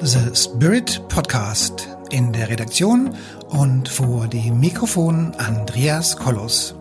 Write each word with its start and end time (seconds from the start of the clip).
The 0.00 0.32
Spirit 0.32 1.02
Podcast 1.08 1.88
in 2.10 2.32
der 2.32 2.48
Redaktion 2.48 3.10
und 3.48 3.88
vor 3.88 4.28
dem 4.28 4.60
Mikrofon 4.60 5.32
Andreas 5.38 6.16
Kollos. 6.16 6.76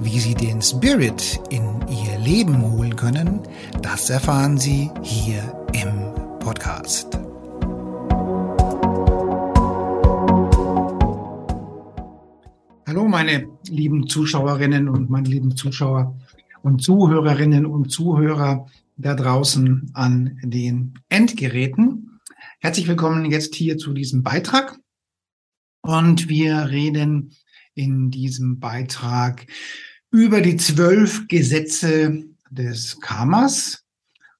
Wie 0.00 0.18
Sie 0.18 0.34
den 0.34 0.60
Spirit 0.60 1.40
in 1.48 1.62
Ihr 1.88 2.18
Leben 2.18 2.60
holen 2.60 2.94
können, 2.96 3.40
das 3.80 4.10
erfahren 4.10 4.58
Sie 4.58 4.90
hier 5.02 5.40
im 5.72 6.38
Podcast. 6.40 7.18
Hallo 12.86 13.08
meine 13.08 13.48
lieben 13.70 14.06
Zuschauerinnen 14.06 14.90
und 14.90 15.08
meine 15.08 15.28
lieben 15.28 15.56
Zuschauer 15.56 16.14
und 16.62 16.82
Zuhörerinnen 16.82 17.64
und 17.64 17.90
Zuhörer 17.90 18.66
da 18.98 19.14
draußen 19.14 19.90
an 19.94 20.38
den 20.42 20.94
Endgeräten. 21.08 22.13
Herzlich 22.64 22.88
willkommen 22.88 23.30
jetzt 23.30 23.54
hier 23.56 23.76
zu 23.76 23.92
diesem 23.92 24.22
Beitrag. 24.22 24.78
Und 25.82 26.30
wir 26.30 26.70
reden 26.70 27.36
in 27.74 28.10
diesem 28.10 28.58
Beitrag 28.58 29.46
über 30.10 30.40
die 30.40 30.56
zwölf 30.56 31.28
Gesetze 31.28 32.24
des 32.48 32.98
Karmas 33.00 33.84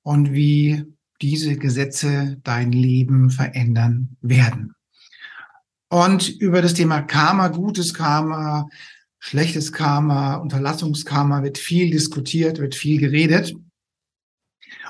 und 0.00 0.32
wie 0.32 0.84
diese 1.20 1.58
Gesetze 1.58 2.38
dein 2.42 2.72
Leben 2.72 3.28
verändern 3.28 4.16
werden. 4.22 4.74
Und 5.90 6.26
über 6.40 6.62
das 6.62 6.72
Thema 6.72 7.02
Karma, 7.02 7.48
gutes 7.48 7.92
Karma, 7.92 8.70
schlechtes 9.18 9.70
Karma, 9.70 10.36
Unterlassungskarma 10.36 11.42
wird 11.42 11.58
viel 11.58 11.90
diskutiert, 11.90 12.58
wird 12.58 12.74
viel 12.74 12.98
geredet. 12.98 13.54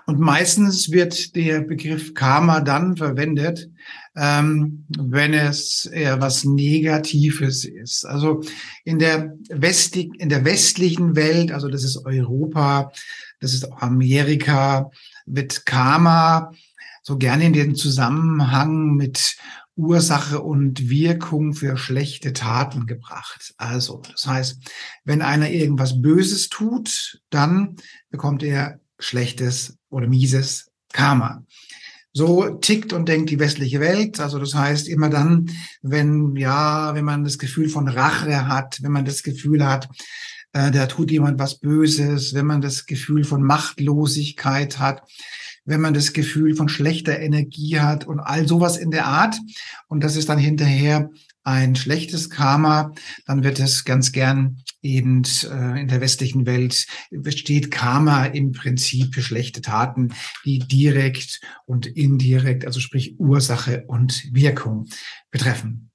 Und 0.07 0.21
meistens 0.21 0.91
wird 0.91 1.35
der 1.35 1.61
Begriff 1.61 2.13
Karma 2.13 2.61
dann 2.61 2.97
verwendet, 2.97 3.71
ähm, 4.17 4.85
wenn 4.99 5.33
es 5.33 5.87
eher 5.87 6.21
was 6.21 6.45
Negatives 6.45 7.65
ist. 7.65 8.05
Also 8.05 8.43
in 8.85 8.99
der, 8.99 9.35
Westig, 9.49 10.13
in 10.19 10.29
der 10.29 10.45
westlichen 10.45 11.17
Welt, 11.17 11.53
also 11.53 11.69
das 11.69 11.85
ist 11.85 12.05
Europa, 12.05 12.93
das 13.41 13.55
ist 13.55 13.71
auch 13.71 13.81
Amerika, 13.81 14.91
wird 15.27 15.65
Karma 15.65 16.53
so 17.03 17.17
gerne 17.17 17.45
in 17.47 17.53
den 17.53 17.75
Zusammenhang 17.75 18.95
mit 18.95 19.37
Ursache 19.77 20.41
und 20.41 20.89
Wirkung 20.89 21.53
für 21.55 21.77
schlechte 21.77 22.33
Taten 22.33 22.87
gebracht. 22.87 23.55
Also, 23.57 24.03
das 24.11 24.27
heißt, 24.27 24.59
wenn 25.05 25.21
einer 25.21 25.51
irgendwas 25.51 26.01
Böses 26.01 26.49
tut, 26.49 27.21
dann 27.31 27.77
bekommt 28.11 28.43
er 28.43 28.81
schlechtes 28.99 29.77
oder 29.95 30.09
mieses 30.09 30.71
Karma. 30.93 31.45
So 32.13 32.49
tickt 32.49 32.93
und 32.93 33.09
denkt 33.09 33.31
die 33.31 33.41
westliche 33.41 33.81
Welt. 33.81 34.21
Also 34.21 34.39
das 34.39 34.55
heißt, 34.55 34.89
immer 34.89 35.09
dann, 35.09 35.51
wenn, 35.83 36.37
ja, 36.37 36.95
wenn 36.95 37.05
man 37.05 37.25
das 37.25 37.39
Gefühl 37.39 37.69
von 37.69 37.89
Rache 37.89 38.47
hat, 38.47 38.83
wenn 38.83 38.93
man 38.93 39.05
das 39.05 39.23
Gefühl 39.23 39.67
hat, 39.67 39.89
äh, 40.53 40.71
da 40.71 40.87
tut 40.87 41.11
jemand 41.11 41.39
was 41.39 41.59
Böses, 41.59 42.35
wenn 42.35 42.47
man 42.47 42.61
das 42.61 42.87
Gefühl 42.87 43.25
von 43.25 43.43
Machtlosigkeit 43.43 44.79
hat, 44.79 45.03
wenn 45.65 45.81
man 45.81 45.95
das 45.95 46.13
Gefühl 46.13 46.55
von 46.55 46.69
schlechter 46.69 47.19
Energie 47.19 47.81
hat 47.81 48.07
und 48.07 48.21
all 48.21 48.47
sowas 48.47 48.77
in 48.77 48.91
der 48.91 49.07
Art. 49.07 49.37
Und 49.89 50.05
das 50.05 50.15
ist 50.15 50.29
dann 50.29 50.39
hinterher 50.39 51.11
ein 51.43 51.75
schlechtes 51.75 52.31
Karma, 52.31 52.93
dann 53.27 53.45
wird 53.45 53.61
es 53.61 53.85
ganz 53.85 54.13
gern 54.13 54.63
eben 54.85 55.23
äh, 55.45 55.81
in 55.81 55.89
der 55.89 56.01
westlichen 56.01 56.47
Welt 56.47 56.87
besteht 57.11 57.71
Karma 57.71 58.27
im 58.27 58.53
Prinzip 58.53 59.15
für 59.15 59.23
schlechte 59.23 59.63
Taten, 59.63 60.15
die 60.45 60.59
direkt 60.61 61.41
und 61.67 61.87
indirekt, 61.87 62.67
also 62.67 62.81
sprich 62.81 63.19
Ursache 63.19 63.85
und 63.87 64.29
Wirkung 64.33 64.89
betreffen. 65.31 65.91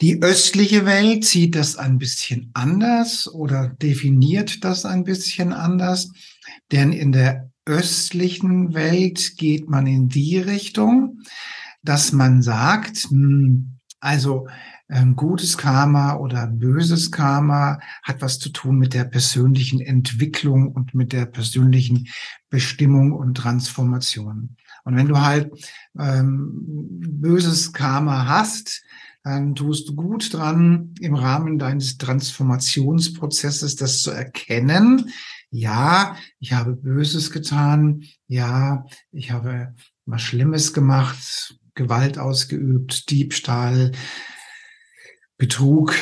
Die 0.00 0.22
östliche 0.22 0.86
Welt 0.86 1.24
sieht 1.24 1.54
das 1.54 1.76
ein 1.76 1.98
bisschen 1.98 2.50
anders 2.54 3.28
oder 3.32 3.68
definiert 3.68 4.64
das 4.64 4.84
ein 4.84 5.04
bisschen 5.04 5.52
anders, 5.52 6.10
denn 6.72 6.92
in 6.92 7.12
der 7.12 7.50
östlichen 7.66 8.74
Welt 8.74 9.36
geht 9.36 9.68
man 9.68 9.86
in 9.86 10.08
die 10.08 10.38
Richtung, 10.38 11.20
dass 11.82 12.12
man 12.12 12.42
sagt, 12.42 13.08
hm, 13.10 13.79
also 14.00 14.48
ähm, 14.88 15.14
gutes 15.14 15.56
Karma 15.56 16.16
oder 16.16 16.46
böses 16.46 17.10
Karma 17.10 17.78
hat 18.02 18.20
was 18.22 18.38
zu 18.38 18.48
tun 18.50 18.78
mit 18.78 18.94
der 18.94 19.04
persönlichen 19.04 19.80
Entwicklung 19.80 20.72
und 20.72 20.94
mit 20.94 21.12
der 21.12 21.26
persönlichen 21.26 22.08
Bestimmung 22.48 23.12
und 23.12 23.36
Transformation. 23.36 24.56
Und 24.84 24.96
wenn 24.96 25.08
du 25.08 25.20
halt 25.20 25.52
ähm, 25.98 26.50
böses 27.20 27.72
Karma 27.72 28.26
hast, 28.26 28.82
dann 29.22 29.54
tust 29.54 29.88
du 29.88 29.94
gut 29.94 30.32
dran, 30.32 30.94
im 31.00 31.14
Rahmen 31.14 31.58
deines 31.58 31.98
Transformationsprozesses 31.98 33.76
das 33.76 34.02
zu 34.02 34.10
erkennen. 34.10 35.10
Ja, 35.50 36.16
ich 36.38 36.52
habe 36.52 36.74
Böses 36.74 37.30
getan. 37.30 38.04
Ja, 38.28 38.86
ich 39.12 39.30
habe 39.30 39.74
was 40.06 40.22
Schlimmes 40.22 40.72
gemacht. 40.72 41.58
Gewalt 41.74 42.18
ausgeübt, 42.18 43.10
Diebstahl, 43.10 43.92
Betrug 45.38 45.94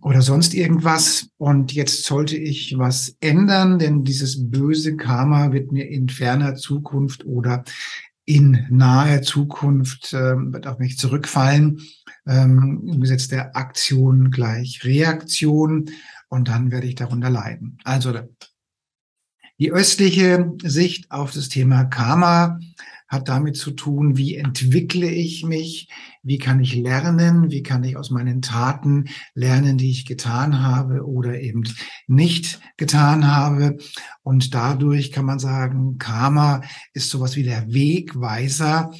oder 0.00 0.22
sonst 0.22 0.54
irgendwas. 0.54 1.28
Und 1.36 1.72
jetzt 1.72 2.04
sollte 2.04 2.36
ich 2.36 2.78
was 2.78 3.16
ändern, 3.20 3.78
denn 3.78 4.04
dieses 4.04 4.50
böse 4.50 4.96
Karma 4.96 5.52
wird 5.52 5.72
mir 5.72 5.88
in 5.88 6.08
ferner 6.08 6.54
Zukunft 6.54 7.24
oder 7.24 7.64
in 8.26 8.66
naher 8.70 9.22
Zukunft 9.22 10.12
äh, 10.14 10.36
wird 10.36 10.66
auf 10.66 10.78
mich 10.78 10.96
zurückfallen. 10.96 11.82
Ähm, 12.26 12.88
Im 12.90 13.00
Gesetz 13.00 13.28
der 13.28 13.54
Aktion 13.54 14.30
gleich 14.30 14.80
Reaktion 14.84 15.90
und 16.28 16.48
dann 16.48 16.70
werde 16.70 16.86
ich 16.86 16.94
darunter 16.94 17.28
leiden. 17.28 17.78
Also 17.84 18.18
die 19.58 19.72
östliche 19.72 20.52
Sicht 20.62 21.10
auf 21.10 21.32
das 21.32 21.48
Thema 21.48 21.84
Karma 21.84 22.58
hat 23.08 23.28
damit 23.28 23.56
zu 23.56 23.70
tun, 23.72 24.16
wie 24.16 24.36
entwickle 24.36 25.08
ich 25.08 25.44
mich, 25.44 25.88
wie 26.24 26.38
kann 26.38 26.60
ich 26.60 26.74
lernen, 26.74 27.50
wie 27.50 27.62
kann 27.62 27.84
ich 27.84 27.96
aus 27.96 28.10
meinen 28.10 28.42
Taten 28.42 29.04
lernen, 29.34 29.78
die 29.78 29.90
ich 29.90 30.06
getan 30.06 30.62
habe 30.62 31.06
oder 31.06 31.40
eben 31.40 31.62
nicht 32.06 32.60
getan 32.76 33.30
habe. 33.30 33.76
Und 34.22 34.54
dadurch 34.54 35.12
kann 35.12 35.26
man 35.26 35.38
sagen, 35.38 35.98
Karma 35.98 36.62
ist 36.94 37.10
sowas 37.10 37.36
wie 37.36 37.42
der 37.42 37.72
Wegweiser 37.72 38.90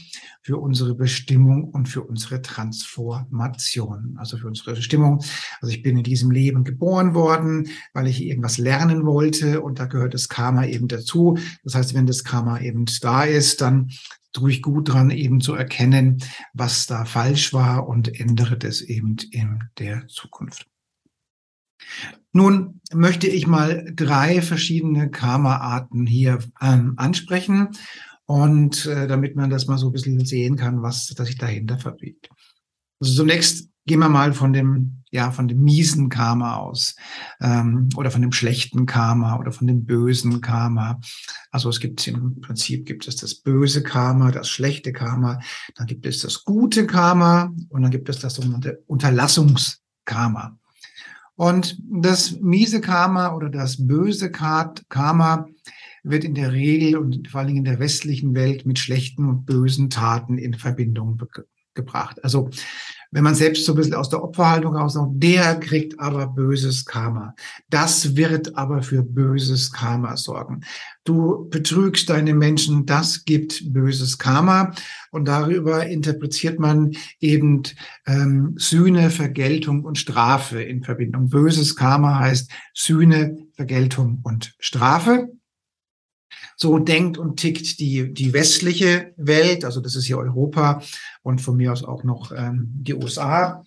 für 0.43 0.59
unsere 0.59 0.95
Bestimmung 0.95 1.65
und 1.65 1.89
für 1.89 2.03
unsere 2.03 2.43
Transformation. 2.43 4.17
Also 4.19 4.37
für 4.37 4.47
unsere 4.47 4.75
Bestimmung. 4.75 5.25
Also 5.63 5.73
ich 5.73 5.83
bin 5.83 5.97
in 5.97 6.03
diesem 6.03 6.31
Leben 6.31 6.65
geboren 6.65 7.15
worden, 7.15 7.69
weil 7.95 8.07
ich 8.07 8.23
irgendwas 8.23 8.59
lernen 8.59 9.07
wollte 9.07 9.63
und 9.63 9.79
da 9.79 9.87
gehört 9.87 10.13
das 10.13 10.29
Karma 10.29 10.67
eben 10.67 10.87
dazu. 10.87 11.39
Das 11.65 11.75
heißt, 11.75 11.95
wenn 11.95 12.05
das 12.05 12.25
Karma 12.25 12.61
eben 12.61 12.84
da 13.01 13.25
ist, 13.25 13.63
dann 13.63 13.91
tue 14.34 14.50
ich 14.50 14.61
gut 14.61 14.93
dran, 14.93 15.11
eben 15.11 15.41
zu 15.41 15.55
erkennen, 15.55 16.22
was 16.53 16.87
da 16.87 17.06
falsch 17.06 17.55
war 17.55 17.89
und 17.89 18.21
ändere 18.21 18.59
das 18.59 18.83
eben 18.83 19.17
in 19.31 19.65
der 19.78 20.06
Zukunft. 20.09 20.67
Nun 22.33 22.81
möchte 22.93 23.28
ich 23.28 23.47
mal 23.47 23.91
drei 23.95 24.43
verschiedene 24.43 25.11
Karma-Arten 25.11 26.06
hier 26.06 26.41
ähm, 26.61 26.95
ansprechen 26.97 27.71
und 28.27 28.87
äh, 28.87 29.06
damit 29.06 29.37
man 29.37 29.50
das 29.50 29.67
mal 29.67 29.78
so 29.78 29.89
ein 29.89 29.93
bisschen 29.93 30.25
sehen 30.25 30.56
kann, 30.56 30.83
was 30.83 31.06
sich 31.06 31.39
dahinter 31.39 31.78
verbirgt. 31.78 32.28
Also 33.01 33.15
zunächst 33.15 33.69
gehen 33.87 34.01
wir 34.01 34.09
mal 34.09 34.33
von 34.33 34.53
dem, 34.53 35.03
ja, 35.15 35.31
von 35.31 35.47
dem 35.47 35.63
miesen 35.63 36.09
Karma 36.09 36.57
aus 36.57 36.97
ähm, 37.41 37.89
oder 37.95 38.11
von 38.11 38.21
dem 38.21 38.33
schlechten 38.33 38.85
Karma 38.85 39.39
oder 39.39 39.53
von 39.53 39.69
dem 39.69 39.87
bösen 39.87 40.41
Karma. 40.41 41.01
Also 41.53 41.69
es 41.69 41.79
gibt 41.79 42.05
im 42.09 42.41
Prinzip 42.41 42.85
gibt 42.85 43.07
es 43.07 43.15
das 43.15 43.37
böse 43.37 43.85
Karma, 43.85 44.33
das 44.33 44.49
schlechte 44.49 44.93
Karma, 44.93 45.39
dann 45.77 45.87
gibt 45.87 46.05
es 46.05 46.19
das 46.22 46.43
gute 46.43 46.89
Karma 46.89 47.55
und 47.69 47.83
dann 47.83 47.93
gibt 47.93 48.09
es 48.09 48.19
das 48.19 48.34
sogenannte 48.34 48.83
Unterlassungskarma. 48.89 50.59
Und 51.37 51.78
das 51.81 52.33
miese 52.41 52.81
Karma 52.81 53.34
oder 53.34 53.51
das 53.51 53.87
böse 53.87 54.33
Karma 54.33 55.47
wird 56.03 56.25
in 56.25 56.34
der 56.34 56.51
Regel 56.51 56.97
und 56.97 57.28
vor 57.28 57.39
allen 57.39 57.49
Dingen 57.49 57.59
in 57.59 57.71
der 57.71 57.78
westlichen 57.78 58.34
Welt 58.34 58.67
mit 58.67 58.81
schlechten 58.81 59.28
und 59.28 59.47
bösen 59.47 59.91
Taten 59.91 60.39
in 60.39 60.55
Verbindung 60.55 61.22
gebracht. 61.75 62.22
Also 62.25 62.51
wenn 63.15 63.22
man 63.22 63.37
selbst 63.37 63.65
so 63.65 63.72
ein 63.72 63.77
bisschen 63.77 63.95
aus 63.95 64.09
der 64.09 64.25
Opferhaltung 64.25 64.75
raussagt, 64.75 65.13
der 65.15 65.55
kriegt 65.61 66.01
aber 66.01 66.27
böses 66.27 66.84
Karma. 66.84 67.37
Das 67.71 68.16
wird 68.16 68.57
aber 68.57 68.83
für 68.83 69.05
böses 69.05 69.71
Karma 69.71 70.16
sorgen. 70.16 70.63
Du 71.05 71.49
betrügst 71.49 72.11
deine 72.11 72.34
Menschen, 72.34 72.87
das 72.87 73.25
gibt 73.25 73.72
böses 73.72 74.19
Karma. 74.19 74.72
Und 75.13 75.28
darüber 75.28 75.87
interpretiert 75.87 76.59
man 76.59 76.91
eben 77.21 77.63
ähm, 78.05 78.55
Sühne, 78.57 79.11
Vergeltung 79.11 79.84
und 79.84 79.97
Strafe 79.97 80.60
in 80.60 80.83
Verbindung. 80.83 81.28
Böses 81.28 81.77
Karma 81.77 82.19
heißt 82.19 82.51
Sühne, 82.75 83.39
Vergeltung 83.53 84.19
und 84.25 84.57
Strafe. 84.59 85.28
So 86.57 86.78
denkt 86.78 87.19
und 87.19 87.36
tickt 87.36 87.78
die, 87.81 88.13
die 88.13 88.33
westliche 88.33 89.13
Welt, 89.16 89.65
also 89.65 89.81
das 89.81 89.97
ist 89.97 90.04
hier 90.04 90.19
Europa 90.19 90.83
und 91.22 91.41
von 91.41 91.57
mir 91.57 91.72
aus 91.72 91.84
auch 91.84 92.04
noch 92.04 92.33
ähm, 92.33 92.71
die 92.75 92.95
USA. 92.95 93.65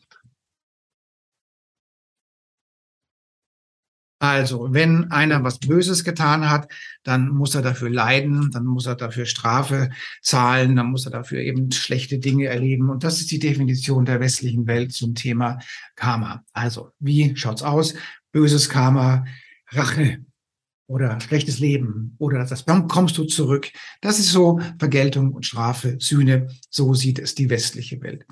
Also, 4.19 4.73
wenn 4.73 5.11
einer 5.11 5.43
was 5.43 5.59
Böses 5.59 6.03
getan 6.03 6.49
hat, 6.49 6.71
dann 7.03 7.29
muss 7.29 7.53
er 7.53 7.61
dafür 7.61 7.91
leiden, 7.91 8.49
dann 8.51 8.65
muss 8.65 8.87
er 8.87 8.95
dafür 8.95 9.27
Strafe 9.27 9.91
zahlen, 10.23 10.75
dann 10.75 10.89
muss 10.89 11.05
er 11.05 11.11
dafür 11.11 11.39
eben 11.41 11.71
schlechte 11.71 12.17
Dinge 12.17 12.47
erleben. 12.47 12.89
Und 12.89 13.03
das 13.03 13.19
ist 13.19 13.29
die 13.29 13.37
Definition 13.37 14.05
der 14.05 14.19
westlichen 14.19 14.65
Welt 14.65 14.91
zum 14.91 15.13
Thema 15.13 15.59
Karma. 15.95 16.43
Also, 16.51 16.93
wie 16.99 17.35
schaut's 17.35 17.61
aus? 17.61 17.93
Böses 18.31 18.69
Karma, 18.69 19.23
Rache 19.69 20.25
oder 20.87 21.19
schlechtes 21.19 21.59
Leben 21.59 22.15
oder 22.17 22.45
das 22.45 22.65
kommst 22.65 23.17
du 23.17 23.25
zurück. 23.25 23.71
Das 24.01 24.19
ist 24.19 24.31
so 24.31 24.59
Vergeltung 24.79 25.33
und 25.33 25.45
Strafe, 25.45 25.97
Sühne. 25.99 26.47
So 26.69 26.93
sieht 26.93 27.19
es 27.19 27.35
die 27.35 27.49
westliche 27.49 28.01
Welt. 28.01 28.25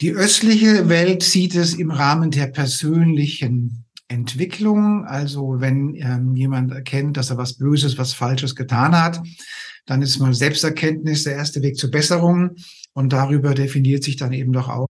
Die 0.00 0.12
östliche 0.12 0.88
Welt 0.88 1.22
sieht 1.22 1.54
es 1.54 1.74
im 1.74 1.90
Rahmen 1.90 2.30
der 2.30 2.46
persönlichen 2.46 3.84
Entwicklung. 4.08 5.04
Also 5.04 5.60
wenn 5.60 5.94
ähm, 5.96 6.34
jemand 6.34 6.72
erkennt, 6.72 7.16
dass 7.16 7.30
er 7.30 7.36
was 7.36 7.58
Böses, 7.58 7.98
was 7.98 8.14
Falsches 8.14 8.54
getan 8.54 8.98
hat, 8.98 9.20
dann 9.86 10.02
ist 10.02 10.18
mal 10.18 10.34
Selbsterkenntnis 10.34 11.24
der 11.24 11.34
erste 11.34 11.62
Weg 11.62 11.76
zur 11.76 11.90
Besserung. 11.90 12.56
Und 12.94 13.12
darüber 13.12 13.54
definiert 13.54 14.04
sich 14.04 14.16
dann 14.16 14.32
eben 14.32 14.52
doch 14.52 14.68
auch 14.68 14.88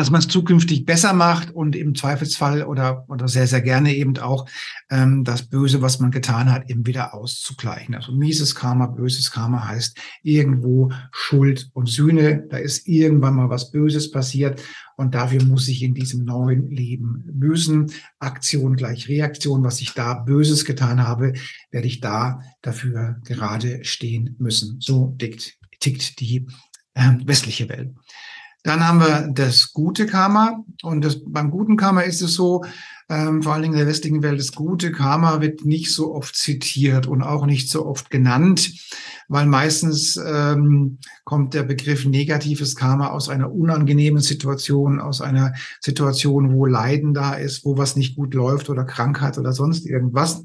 dass 0.00 0.10
man 0.10 0.20
es 0.20 0.28
zukünftig 0.28 0.84
besser 0.84 1.12
macht 1.12 1.50
und 1.50 1.76
im 1.76 1.94
Zweifelsfall 1.94 2.64
oder, 2.64 3.04
oder 3.08 3.28
sehr, 3.28 3.46
sehr 3.46 3.60
gerne 3.60 3.94
eben 3.94 4.16
auch 4.18 4.48
ähm, 4.90 5.24
das 5.24 5.42
Böse, 5.42 5.82
was 5.82 6.00
man 6.00 6.10
getan 6.10 6.50
hat, 6.50 6.68
eben 6.70 6.86
wieder 6.86 7.14
auszugleichen. 7.14 7.94
Also 7.94 8.12
mieses 8.12 8.54
Karma, 8.54 8.86
böses 8.86 9.30
Karma 9.30 9.68
heißt 9.68 9.96
irgendwo 10.22 10.90
Schuld 11.12 11.70
und 11.74 11.88
Sühne. 11.88 12.46
Da 12.50 12.56
ist 12.56 12.88
irgendwann 12.88 13.34
mal 13.36 13.50
was 13.50 13.70
Böses 13.70 14.10
passiert 14.10 14.60
und 14.96 15.14
dafür 15.14 15.42
muss 15.44 15.68
ich 15.68 15.82
in 15.82 15.94
diesem 15.94 16.24
neuen 16.24 16.70
Leben 16.70 17.22
büßen. 17.26 17.90
Aktion 18.18 18.76
gleich 18.76 19.08
Reaktion. 19.08 19.64
Was 19.64 19.80
ich 19.80 19.94
da 19.94 20.14
Böses 20.14 20.64
getan 20.64 21.06
habe, 21.06 21.32
werde 21.70 21.86
ich 21.86 22.00
da 22.00 22.42
dafür 22.62 23.20
gerade 23.24 23.84
stehen 23.84 24.36
müssen. 24.38 24.76
So 24.80 25.14
tickt, 25.18 25.58
tickt 25.78 26.20
die 26.20 26.46
äh, 26.94 27.12
westliche 27.24 27.68
Welt. 27.68 27.94
Dann 28.62 28.86
haben 28.86 29.00
wir 29.00 29.28
das 29.32 29.72
gute 29.72 30.06
Karma. 30.06 30.64
Und 30.82 31.04
das, 31.04 31.18
beim 31.24 31.50
guten 31.50 31.76
Karma 31.76 32.02
ist 32.02 32.20
es 32.20 32.34
so, 32.34 32.64
ähm, 33.08 33.42
vor 33.42 33.54
allen 33.54 33.62
Dingen 33.62 33.74
in 33.74 33.80
der 33.80 33.88
westlichen 33.88 34.22
Welt, 34.22 34.38
das 34.38 34.52
gute 34.52 34.92
Karma 34.92 35.40
wird 35.40 35.64
nicht 35.64 35.92
so 35.92 36.14
oft 36.14 36.36
zitiert 36.36 37.06
und 37.06 37.22
auch 37.22 37.44
nicht 37.44 37.68
so 37.68 37.84
oft 37.86 38.08
genannt, 38.08 38.72
weil 39.28 39.46
meistens 39.46 40.16
ähm, 40.16 40.98
kommt 41.24 41.54
der 41.54 41.64
Begriff 41.64 42.04
negatives 42.04 42.76
Karma 42.76 43.08
aus 43.08 43.28
einer 43.28 43.52
unangenehmen 43.52 44.22
Situation, 44.22 45.00
aus 45.00 45.20
einer 45.20 45.54
Situation, 45.80 46.54
wo 46.54 46.66
Leiden 46.66 47.12
da 47.12 47.34
ist, 47.34 47.64
wo 47.64 47.76
was 47.76 47.96
nicht 47.96 48.14
gut 48.14 48.34
läuft 48.34 48.70
oder 48.70 48.84
Krankheit 48.84 49.38
oder 49.38 49.52
sonst 49.52 49.86
irgendwas. 49.86 50.44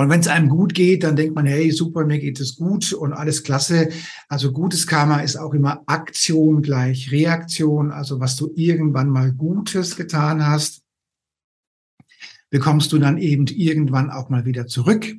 Und 0.00 0.10
wenn 0.10 0.20
es 0.20 0.28
einem 0.28 0.48
gut 0.48 0.74
geht, 0.74 1.02
dann 1.02 1.16
denkt 1.16 1.34
man, 1.34 1.46
hey, 1.46 1.72
super, 1.72 2.06
mir 2.06 2.20
geht 2.20 2.38
es 2.38 2.54
gut 2.54 2.92
und 2.92 3.12
alles 3.12 3.42
klasse. 3.42 3.88
Also 4.28 4.52
gutes 4.52 4.86
Karma 4.86 5.18
ist 5.18 5.34
auch 5.34 5.52
immer 5.54 5.82
Aktion 5.86 6.62
gleich 6.62 7.10
Reaktion. 7.10 7.90
Also 7.90 8.20
was 8.20 8.36
du 8.36 8.52
irgendwann 8.54 9.08
mal 9.08 9.32
Gutes 9.32 9.96
getan 9.96 10.46
hast, 10.46 10.82
bekommst 12.48 12.92
du 12.92 12.98
dann 12.98 13.18
eben 13.18 13.48
irgendwann 13.48 14.10
auch 14.10 14.28
mal 14.28 14.44
wieder 14.44 14.68
zurück. 14.68 15.16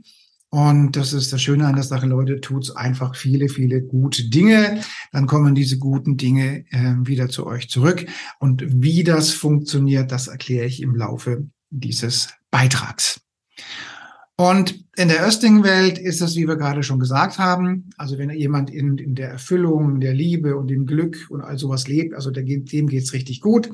Und 0.50 0.96
das 0.96 1.12
ist 1.12 1.34
das 1.34 1.42
Schöne 1.42 1.68
an 1.68 1.76
der 1.76 1.84
Sache, 1.84 2.08
Leute, 2.08 2.40
tut's 2.40 2.72
einfach 2.72 3.18
viele, 3.18 3.50
viele 3.50 3.82
gute 3.82 4.30
Dinge. 4.30 4.82
Dann 5.12 5.28
kommen 5.28 5.56
diese 5.56 5.78
guten 5.78 6.16
Dinge 6.16 6.64
äh, 6.72 6.96
wieder 7.02 7.28
zu 7.28 7.46
euch 7.46 7.70
zurück. 7.70 8.06
Und 8.40 8.64
wie 8.66 9.04
das 9.04 9.32
funktioniert, 9.32 10.10
das 10.14 10.28
erkläre 10.28 10.68
ich 10.68 10.82
im 10.82 10.96
Laufe 10.96 11.46
dieses 11.70 12.30
Beitrags. 12.50 13.20
Und 14.40 14.86
in 14.96 15.10
der 15.10 15.26
östlichen 15.26 15.66
Welt 15.66 15.98
ist 15.98 16.22
es, 16.22 16.38
wie 16.38 16.48
wir 16.48 16.56
gerade 16.56 16.82
schon 16.82 16.98
gesagt 16.98 17.40
haben, 17.40 17.90
also 17.98 18.18
wenn 18.18 18.30
jemand 18.30 18.70
in, 18.70 18.98
in 18.98 19.14
der 19.14 19.32
Erfüllung, 19.32 20.00
der 20.00 20.14
Liebe 20.14 20.56
und 20.56 20.70
dem 20.70 20.86
Glück 20.86 21.28
und 21.30 21.42
all 21.42 21.58
sowas 21.58 21.90
lebt, 21.90 22.16
also 22.16 22.32
der, 22.32 22.44
dem 22.44 22.88
geht's 22.88 23.12
richtig 23.12 23.42
gut, 23.42 23.70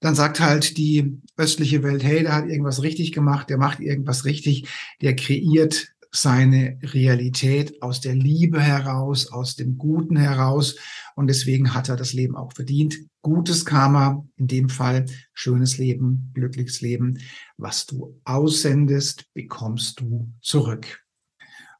dann 0.00 0.14
sagt 0.14 0.40
halt 0.40 0.76
die 0.76 1.22
östliche 1.38 1.82
Welt, 1.82 2.04
hey, 2.04 2.22
der 2.22 2.34
hat 2.34 2.48
irgendwas 2.48 2.82
richtig 2.82 3.12
gemacht, 3.12 3.48
der 3.48 3.56
macht 3.56 3.80
irgendwas 3.80 4.26
richtig, 4.26 4.68
der 5.00 5.16
kreiert 5.16 5.93
seine 6.14 6.78
Realität 6.82 7.82
aus 7.82 8.00
der 8.00 8.14
Liebe 8.14 8.60
heraus, 8.60 9.32
aus 9.32 9.56
dem 9.56 9.78
Guten 9.78 10.16
heraus. 10.16 10.76
Und 11.16 11.26
deswegen 11.26 11.74
hat 11.74 11.88
er 11.88 11.96
das 11.96 12.12
Leben 12.12 12.36
auch 12.36 12.52
verdient. 12.52 12.96
Gutes 13.20 13.64
Karma, 13.64 14.24
in 14.36 14.46
dem 14.46 14.68
Fall 14.68 15.06
schönes 15.32 15.78
Leben, 15.78 16.30
glückliches 16.34 16.80
Leben. 16.80 17.18
Was 17.56 17.86
du 17.86 18.20
aussendest, 18.24 19.24
bekommst 19.34 20.00
du 20.00 20.32
zurück. 20.40 21.00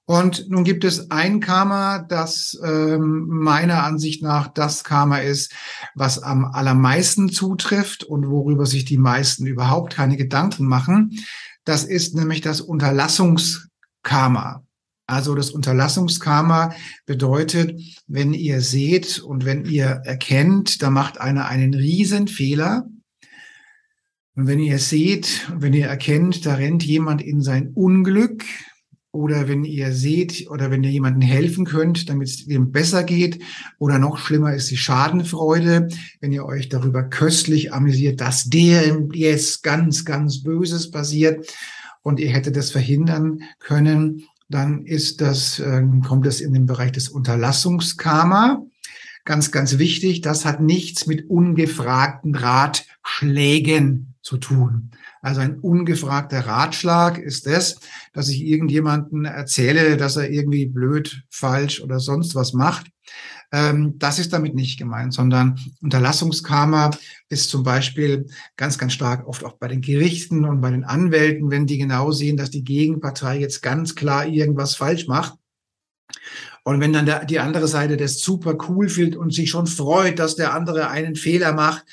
Und 0.07 0.51
nun 0.51 0.65
gibt 0.65 0.85
es 0.85 1.11
ein 1.11 1.41
Karma, 1.41 2.01
das 2.01 2.59
ähm, 2.63 3.27
meiner 3.29 3.85
Ansicht 3.85 4.23
nach 4.23 4.49
das 4.49 4.85
Karma 4.85 5.19
ist, 5.19 5.55
was 5.95 6.23
am 6.23 6.45
allermeisten 6.45 7.31
zutrifft 7.31 8.05
und 8.05 8.29
worüber 8.29 8.67
sich 8.67 8.85
die 8.85 8.99
meisten 8.99 9.47
überhaupt 9.47 9.95
keine 9.95 10.19
Gedanken 10.19 10.67
machen. 10.67 11.25
Das 11.65 11.85
ist 11.85 12.15
nämlich 12.15 12.43
das 12.43 12.61
Unterlassungs 12.61 13.69
Karma. 14.05 14.65
Also 15.07 15.35
das 15.35 15.51
Unterlassungskarma 15.51 16.75
bedeutet, 17.05 17.79
wenn 18.07 18.33
ihr 18.33 18.61
seht 18.61 19.19
und 19.19 19.45
wenn 19.45 19.65
ihr 19.65 19.87
erkennt, 20.05 20.81
da 20.83 20.91
macht 20.91 21.21
einer 21.21 21.47
einen 21.47 21.75
riesen 21.75 22.29
Fehler. 22.29 22.89
Und 24.37 24.47
wenn 24.47 24.61
ihr 24.61 24.79
seht, 24.79 25.51
wenn 25.59 25.75
ihr 25.75 25.87
erkennt, 25.87 26.47
da 26.47 26.55
rennt 26.55 26.85
jemand 26.85 27.21
in 27.21 27.43
sein 27.43 27.73
Unglück, 27.75 28.45
oder 29.15 29.47
wenn 29.47 29.65
ihr 29.65 29.93
seht 29.93 30.51
oder 30.51 30.73
wenn 30.73 30.83
ihr 30.83 30.91
jemandem 30.91 31.23
helfen 31.23 31.65
könnt, 31.65 32.09
damit 32.09 32.29
es 32.29 32.49
ihm 32.49 32.73
besser 32.73 33.05
geht, 33.05 33.41
oder 33.79 34.01
noch 34.01 34.19
schlimmer 34.19 34.53
ist 34.55 34.71
die 34.73 34.77
Schadenfreude, 34.77 35.89
wenn 36.21 36.33
ihr 36.33 36.45
euch 36.45 36.69
darüber 36.69 37.05
köstlich 37.05 37.73
amüsiert, 37.73 38.21
dass 38.21 38.45
der 38.45 39.07
jetzt 39.13 39.63
ganz, 39.63 40.05
ganz 40.05 40.43
Böses 40.43 40.91
passiert 40.91 41.47
und 42.05 42.21
ihr 42.21 42.31
hättet 42.31 42.55
das 42.55 42.71
verhindern 42.71 43.41
können, 43.59 44.29
dann 44.49 44.85
ist 44.85 45.21
das, 45.21 45.59
äh, 45.59 45.83
kommt 46.07 46.27
das 46.27 46.41
in 46.41 46.53
den 46.53 46.67
Bereich 46.67 46.93
des 46.93 47.09
Unterlassungskarma. 47.09 48.63
Ganz, 49.25 49.51
ganz 49.51 49.79
wichtig, 49.79 50.21
das 50.21 50.45
hat 50.45 50.61
nichts 50.61 51.07
mit 51.07 51.29
ungefragten 51.29 52.37
Ratschlägen 52.37 54.15
zu 54.21 54.37
tun. 54.37 54.91
Also 55.23 55.41
ein 55.41 55.59
ungefragter 55.59 56.41
Ratschlag 56.41 57.17
ist 57.19 57.47
das, 57.47 57.81
dass 58.13 58.29
ich 58.29 58.45
irgendjemanden 58.45 59.25
erzähle, 59.25 59.97
dass 59.97 60.17
er 60.17 60.31
irgendwie 60.31 60.67
blöd, 60.67 61.25
falsch 61.31 61.81
oder 61.81 61.99
sonst 61.99 62.35
was 62.35 62.53
macht. 62.53 62.89
Ähm, 63.53 63.99
das 63.99 64.19
ist 64.19 64.33
damit 64.33 64.55
nicht 64.55 64.79
gemeint, 64.79 65.15
sondern 65.15 65.59
Unterlassungskarma 65.83 66.91
ist 67.29 67.51
zum 67.51 67.63
Beispiel 67.63 68.27
ganz, 68.57 68.79
ganz 68.79 68.93
stark 68.93 69.27
oft 69.27 69.45
auch 69.45 69.55
bei 69.55 69.69
den 69.69 69.81
Gerichten 69.81 70.45
und 70.45 70.61
bei 70.61 70.71
den 70.71 70.85
Anwälten, 70.85 71.51
wenn 71.51 71.67
die 71.67 71.79
genau 71.79 72.11
sehen, 72.11 72.37
dass 72.37 72.51
die 72.51 72.65
Gegenpartei 72.65 73.39
jetzt 73.39 73.63
ganz 73.63 73.95
klar 73.95 74.27
irgendwas 74.27 74.75
falsch 74.75 75.07
macht. 75.07 75.35
Und 76.65 76.81
wenn 76.81 76.93
dann 76.93 77.07
der, 77.07 77.25
die 77.27 77.41
andere 77.41 77.69
Seite 77.69 77.97
das 77.97 78.21
super 78.21 78.57
cool 78.69 78.89
fühlt 78.89 79.17
und 79.17 79.35
sich 79.35 79.51
schon 79.51 79.67
freut, 79.67 80.19
dass 80.19 80.37
der 80.37 80.55
andere 80.55 80.89
einen 80.89 81.15
Fehler 81.15 81.53
macht, 81.53 81.85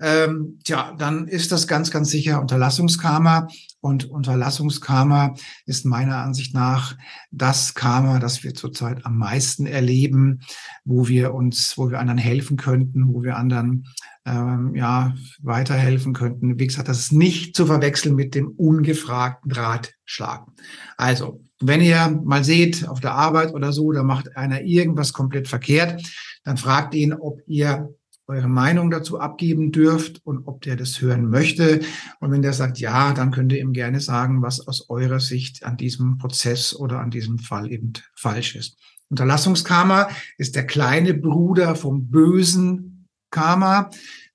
ähm, 0.00 0.58
tja, 0.64 0.94
dann 0.96 1.28
ist 1.28 1.52
das 1.52 1.66
ganz, 1.66 1.90
ganz 1.90 2.10
sicher 2.10 2.40
Unterlassungskarma. 2.40 3.48
Und 3.80 4.10
Unterlassungskarma 4.10 5.34
ist 5.64 5.86
meiner 5.86 6.18
Ansicht 6.18 6.54
nach 6.54 6.96
das 7.30 7.74
Karma, 7.74 8.18
das 8.18 8.44
wir 8.44 8.54
zurzeit 8.54 9.06
am 9.06 9.16
meisten 9.16 9.66
erleben, 9.66 10.40
wo 10.84 11.08
wir 11.08 11.32
uns, 11.32 11.78
wo 11.78 11.90
wir 11.90 11.98
anderen 11.98 12.18
helfen 12.18 12.58
könnten, 12.58 13.14
wo 13.14 13.22
wir 13.22 13.36
anderen 13.36 13.86
ähm, 14.26 14.74
ja 14.74 15.14
weiterhelfen 15.40 16.12
könnten. 16.12 16.58
Wie 16.58 16.66
gesagt, 16.66 16.88
das 16.88 16.98
ist 16.98 17.12
nicht 17.12 17.56
zu 17.56 17.66
verwechseln 17.66 18.14
mit 18.14 18.34
dem 18.34 18.48
ungefragten 18.48 19.50
Ratschlag. 19.52 20.46
Also, 20.98 21.42
wenn 21.58 21.80
ihr 21.80 22.20
mal 22.24 22.44
seht 22.44 22.86
auf 22.86 23.00
der 23.00 23.12
Arbeit 23.12 23.54
oder 23.54 23.72
so, 23.72 23.92
da 23.92 24.02
macht 24.02 24.36
einer 24.36 24.62
irgendwas 24.62 25.12
komplett 25.12 25.48
verkehrt, 25.48 26.02
dann 26.44 26.56
fragt 26.56 26.94
ihn, 26.94 27.12
ob 27.14 27.40
ihr 27.46 27.94
eure 28.30 28.48
Meinung 28.48 28.90
dazu 28.90 29.18
abgeben 29.18 29.72
dürft 29.72 30.24
und 30.24 30.46
ob 30.46 30.62
der 30.62 30.76
das 30.76 31.00
hören 31.00 31.28
möchte. 31.28 31.80
Und 32.20 32.30
wenn 32.30 32.42
der 32.42 32.52
sagt 32.52 32.78
ja, 32.78 33.12
dann 33.12 33.32
könnt 33.32 33.52
ihr 33.52 33.60
ihm 33.60 33.72
gerne 33.72 34.00
sagen, 34.00 34.40
was 34.40 34.66
aus 34.66 34.88
eurer 34.88 35.20
Sicht 35.20 35.64
an 35.64 35.76
diesem 35.76 36.18
Prozess 36.18 36.74
oder 36.74 37.00
an 37.00 37.10
diesem 37.10 37.38
Fall 37.38 37.70
eben 37.70 37.92
falsch 38.14 38.54
ist. 38.54 38.78
Unterlassungskarma 39.10 40.08
ist 40.38 40.54
der 40.54 40.66
kleine 40.66 41.14
Bruder 41.14 41.74
vom 41.74 42.08
bösen 42.08 43.08
Karma. 43.30 43.90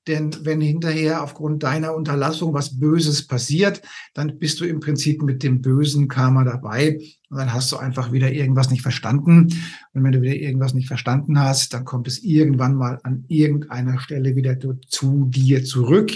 Denn 0.08 0.36
wenn 0.44 0.62
hinterher 0.62 1.24
aufgrund 1.24 1.64
deiner 1.64 1.96
Unterlassung 1.96 2.54
was 2.54 2.80
Böses 2.80 3.26
passiert, 3.26 3.82
dann 4.14 4.38
bist 4.38 4.60
du 4.60 4.66
im 4.66 4.80
Prinzip 4.80 5.22
mit 5.24 5.42
dem 5.44 5.62
bösen 5.62 6.08
Karma 6.08 6.44
dabei 6.44 7.00
und 7.30 7.38
dann 7.38 7.54
hast 7.54 7.72
du 7.72 7.78
einfach 7.78 8.12
wieder 8.12 8.32
irgendwas 8.32 8.70
nicht 8.70 8.84
verstanden. 8.84 9.48
Und 9.94 10.04
wenn 10.04 10.12
du 10.12 10.22
wieder 10.22 10.36
irgendwas 10.36 10.74
nicht 10.74 10.88
verstanden 10.88 11.40
hast, 11.40 11.74
dann 11.74 11.84
kommt 11.84 12.08
es 12.08 12.24
irgendwann 12.24 12.76
mal 12.76 13.00
an 13.04 13.26
irgendeiner 13.28 14.00
Stelle 14.00 14.36
wieder 14.36 14.58
zu 14.88 15.26
dir 15.26 15.66
zurück. 15.66 16.12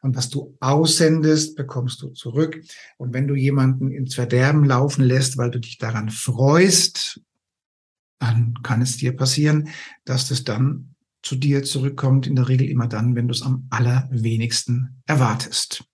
Und 0.00 0.16
was 0.16 0.30
du 0.30 0.56
aussendest, 0.60 1.56
bekommst 1.56 2.00
du 2.02 2.08
zurück. 2.08 2.60
Und 2.96 3.12
wenn 3.12 3.28
du 3.28 3.34
jemanden 3.34 3.90
ins 3.90 4.14
Verderben 4.14 4.64
laufen 4.64 5.04
lässt, 5.04 5.36
weil 5.36 5.50
du 5.50 5.60
dich 5.60 5.78
daran 5.78 6.08
freust, 6.08 7.20
dann 8.18 8.54
kann 8.62 8.80
es 8.80 8.96
dir 8.96 9.14
passieren, 9.14 9.68
dass 10.04 10.28
das 10.28 10.44
dann 10.44 10.93
zu 11.24 11.36
dir 11.36 11.64
zurückkommt, 11.64 12.26
in 12.26 12.36
der 12.36 12.48
Regel 12.48 12.68
immer 12.68 12.86
dann, 12.86 13.16
wenn 13.16 13.28
du 13.28 13.32
es 13.32 13.42
am 13.42 13.66
allerwenigsten 13.70 15.02
erwartest. 15.06 15.84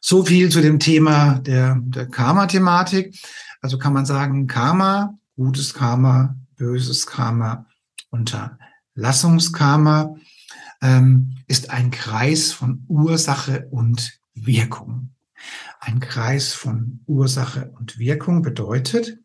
So 0.00 0.24
viel 0.24 0.50
zu 0.50 0.62
dem 0.62 0.78
Thema 0.78 1.40
der, 1.40 1.78
der 1.80 2.06
Karma-Thematik. 2.06 3.14
Also 3.60 3.78
kann 3.78 3.92
man 3.92 4.06
sagen, 4.06 4.46
Karma, 4.46 5.18
gutes 5.36 5.74
Karma, 5.74 6.36
böses 6.56 7.06
Karma, 7.06 7.66
Unterlassungskarma 8.08 10.16
ähm, 10.82 11.36
ist 11.46 11.70
ein 11.70 11.90
Kreis 11.90 12.52
von 12.52 12.84
Ursache 12.88 13.68
und 13.70 14.18
Wirkung. 14.34 15.10
Ein 15.78 16.00
Kreis 16.00 16.54
von 16.54 17.02
Ursache 17.06 17.70
und 17.78 17.98
Wirkung 17.98 18.40
bedeutet, 18.42 19.18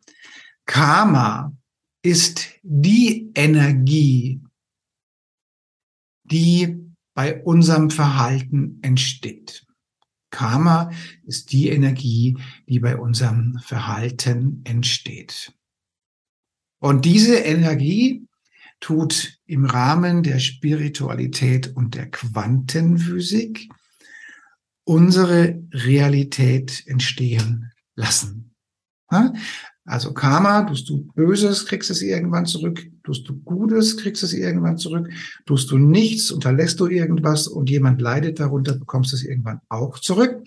Karma 0.66 1.52
ist 2.06 2.50
die 2.62 3.32
Energie, 3.34 4.40
die 6.22 6.78
bei 7.14 7.42
unserem 7.42 7.90
Verhalten 7.90 8.78
entsteht. 8.82 9.66
Karma 10.30 10.92
ist 11.24 11.50
die 11.50 11.68
Energie, 11.68 12.38
die 12.68 12.78
bei 12.78 12.96
unserem 12.96 13.58
Verhalten 13.58 14.60
entsteht. 14.62 15.52
Und 16.78 17.04
diese 17.04 17.38
Energie 17.38 18.28
tut 18.78 19.40
im 19.46 19.64
Rahmen 19.64 20.22
der 20.22 20.38
Spiritualität 20.38 21.74
und 21.74 21.96
der 21.96 22.08
Quantenphysik 22.08 23.68
unsere 24.84 25.60
Realität 25.72 26.86
entstehen 26.86 27.72
lassen. 27.96 28.54
Also 29.86 30.12
Karma, 30.12 30.64
tust 30.64 30.88
du 30.88 31.06
Böses, 31.14 31.64
kriegst 31.64 31.90
es 31.90 32.02
irgendwann 32.02 32.44
zurück. 32.44 32.84
Tust 33.04 33.28
du 33.28 33.36
Gutes, 33.42 33.96
kriegst 33.96 34.24
es 34.24 34.32
irgendwann 34.32 34.78
zurück. 34.78 35.08
Tust 35.46 35.70
du 35.70 35.78
nichts, 35.78 36.32
unterlässt 36.32 36.80
du 36.80 36.88
irgendwas 36.88 37.46
und 37.46 37.70
jemand 37.70 38.00
leidet 38.00 38.40
darunter, 38.40 38.76
bekommst 38.76 39.14
es 39.14 39.24
irgendwann 39.24 39.60
auch 39.68 40.00
zurück. 40.00 40.42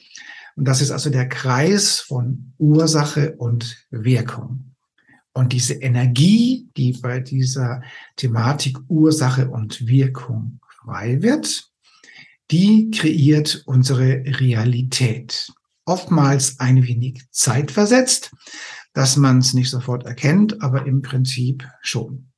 Und 0.58 0.68
das 0.68 0.82
ist 0.82 0.92
also 0.92 1.10
der 1.10 1.30
Kreis 1.30 2.02
von 2.02 2.52
Ursache 2.58 3.36
und 3.38 3.88
Wirkung. 3.92 4.76
Und 5.32 5.54
diese 5.54 5.76
Energie, 5.76 6.68
die 6.76 6.94
bei 7.02 7.22
dieser 7.22 7.82
Thematik 8.18 8.78
Ursache 8.90 9.50
und 9.50 9.88
Wirkung 9.88 10.60
frei 10.84 11.22
wird, 11.22 11.70
die 12.52 12.92
kreiert 12.92 13.64
unsere 13.66 14.22
Realität. 14.26 15.50
Oftmals 15.86 16.60
ein 16.60 16.86
wenig 16.86 17.24
zeitversetzt 17.32 18.32
dass 18.94 19.18
man 19.18 19.40
es 19.40 19.54
nicht 19.54 19.70
sofort 19.70 20.06
erkennt, 20.06 20.62
aber 20.62 20.86
im 20.86 21.02
Prinzip 21.02 21.68
schon. 21.82 22.30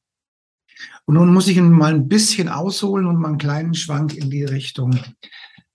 Und 1.05 1.15
nun 1.15 1.33
muss 1.33 1.47
ich 1.47 1.59
mal 1.59 1.93
ein 1.93 2.07
bisschen 2.07 2.49
ausholen 2.49 3.05
und 3.05 3.19
mal 3.19 3.29
einen 3.29 3.37
kleinen 3.37 3.73
Schwank 3.73 4.15
in 4.15 4.29
die 4.29 4.43
Richtung, 4.43 4.99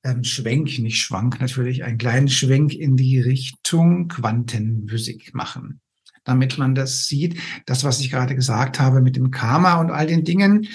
ähm, 0.04 0.24
Schwenk, 0.24 0.78
nicht 0.78 0.98
Schwank 0.98 1.40
natürlich, 1.40 1.84
einen 1.84 1.98
kleinen 1.98 2.28
Schwenk 2.28 2.74
in 2.74 2.96
die 2.96 3.20
Richtung 3.20 4.08
Quantenphysik 4.08 5.34
machen. 5.34 5.80
Damit 6.24 6.58
man 6.58 6.74
das 6.74 7.06
sieht, 7.06 7.38
das, 7.66 7.84
was 7.84 8.00
ich 8.00 8.10
gerade 8.10 8.34
gesagt 8.34 8.80
habe 8.80 9.00
mit 9.00 9.16
dem 9.16 9.30
Karma 9.30 9.80
und 9.80 9.90
all 9.90 10.06
den 10.06 10.24
Dingen, 10.24 10.68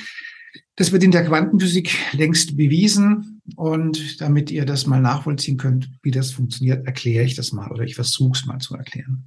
das 0.75 0.91
wird 0.91 1.03
in 1.03 1.11
der 1.11 1.25
Quantenphysik 1.25 1.95
längst 2.13 2.57
bewiesen. 2.57 3.41
Und 3.55 4.21
damit 4.21 4.49
ihr 4.51 4.65
das 4.65 4.87
mal 4.87 5.01
nachvollziehen 5.01 5.57
könnt, 5.57 5.89
wie 6.03 6.11
das 6.11 6.31
funktioniert, 6.31 6.85
erkläre 6.85 7.25
ich 7.25 7.35
das 7.35 7.51
mal 7.51 7.69
oder 7.71 7.83
ich 7.83 7.95
versuche 7.95 8.31
es 8.35 8.45
mal 8.45 8.59
zu 8.59 8.75
erklären. 8.75 9.25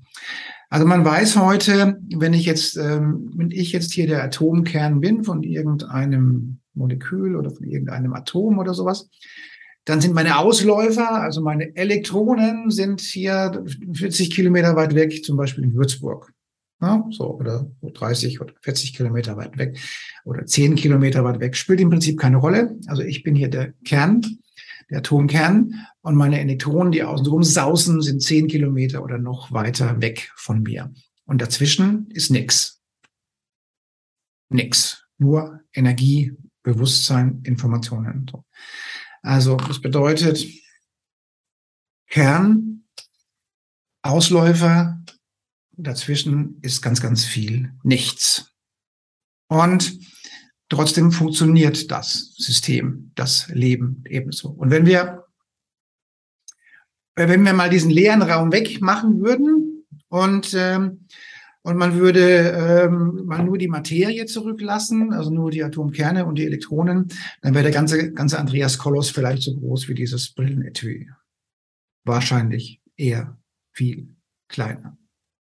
Also 0.70 0.86
man 0.86 1.04
weiß 1.04 1.36
heute, 1.36 2.00
wenn 2.16 2.32
ich 2.32 2.46
jetzt, 2.46 2.76
ähm, 2.76 3.30
wenn 3.36 3.50
ich 3.50 3.72
jetzt 3.72 3.92
hier 3.92 4.06
der 4.06 4.24
Atomkern 4.24 5.00
bin 5.00 5.24
von 5.24 5.42
irgendeinem 5.42 6.58
Molekül 6.74 7.36
oder 7.36 7.50
von 7.50 7.64
irgendeinem 7.64 8.14
Atom 8.14 8.58
oder 8.58 8.74
sowas, 8.74 9.08
dann 9.84 10.00
sind 10.00 10.14
meine 10.14 10.38
Ausläufer, 10.38 11.22
also 11.22 11.42
meine 11.42 11.76
Elektronen, 11.76 12.70
sind 12.70 13.02
hier 13.02 13.64
40 13.92 14.30
Kilometer 14.30 14.74
weit 14.76 14.94
weg, 14.94 15.24
zum 15.24 15.36
Beispiel 15.36 15.64
in 15.64 15.74
Würzburg. 15.74 16.33
Ja, 16.84 17.02
so, 17.10 17.38
oder 17.38 17.66
30 17.80 18.42
oder 18.42 18.52
40 18.60 18.94
Kilometer 18.94 19.38
weit 19.38 19.56
weg 19.56 19.78
oder 20.26 20.44
10 20.44 20.74
Kilometer 20.74 21.24
weit 21.24 21.40
weg, 21.40 21.56
spielt 21.56 21.80
im 21.80 21.88
Prinzip 21.88 22.20
keine 22.20 22.36
Rolle. 22.36 22.78
Also 22.88 23.00
ich 23.00 23.22
bin 23.22 23.34
hier 23.34 23.48
der 23.48 23.72
Kern 23.86 24.20
der 24.90 24.98
Atomkern 24.98 25.86
und 26.02 26.14
meine 26.14 26.40
Elektronen, 26.40 26.92
die 26.92 27.02
außenrum 27.02 27.42
sausen, 27.42 28.02
sind 28.02 28.22
zehn 28.22 28.48
Kilometer 28.48 29.02
oder 29.02 29.16
noch 29.16 29.50
weiter 29.50 30.02
weg 30.02 30.30
von 30.36 30.62
mir. 30.62 30.92
Und 31.24 31.40
dazwischen 31.40 32.10
ist 32.10 32.30
nix. 32.30 32.82
Nix. 34.50 35.06
Nur 35.16 35.60
Energie, 35.72 36.32
Bewusstsein, 36.62 37.40
Informationen. 37.44 38.30
Also, 39.22 39.56
das 39.56 39.80
bedeutet 39.80 40.46
Kern, 42.08 42.84
Ausläufer, 44.02 45.02
dazwischen 45.76 46.58
ist 46.62 46.82
ganz, 46.82 47.00
ganz 47.00 47.24
viel 47.24 47.72
nichts. 47.82 48.52
Und 49.48 49.98
Trotzdem 50.74 51.12
funktioniert 51.12 51.90
das 51.90 52.34
System, 52.36 53.12
das 53.14 53.48
Leben 53.48 54.02
ebenso. 54.08 54.48
Und 54.48 54.70
wenn 54.70 54.86
wir, 54.86 55.24
wenn 57.14 57.44
wir 57.44 57.52
mal 57.52 57.70
diesen 57.70 57.90
leeren 57.90 58.22
Raum 58.22 58.50
wegmachen 58.50 59.20
würden 59.20 59.86
und, 60.08 60.54
ähm, 60.56 61.06
und 61.62 61.76
man 61.76 61.94
würde 61.94 62.50
ähm, 62.50 63.26
mal 63.26 63.44
nur 63.44 63.58
die 63.58 63.68
Materie 63.68 64.26
zurücklassen, 64.26 65.12
also 65.12 65.30
nur 65.30 65.50
die 65.50 65.62
Atomkerne 65.62 66.24
und 66.26 66.38
die 66.38 66.44
Elektronen, 66.44 67.08
dann 67.42 67.54
wäre 67.54 67.64
der 67.64 67.72
ganze, 67.72 68.12
ganze 68.12 68.38
Andreas 68.38 68.78
Kollos 68.78 69.10
vielleicht 69.10 69.42
so 69.42 69.54
groß 69.54 69.88
wie 69.88 69.94
dieses 69.94 70.32
Brillenetui. 70.32 71.10
Wahrscheinlich 72.04 72.80
eher 72.96 73.38
viel 73.72 74.08
kleiner. 74.48 74.96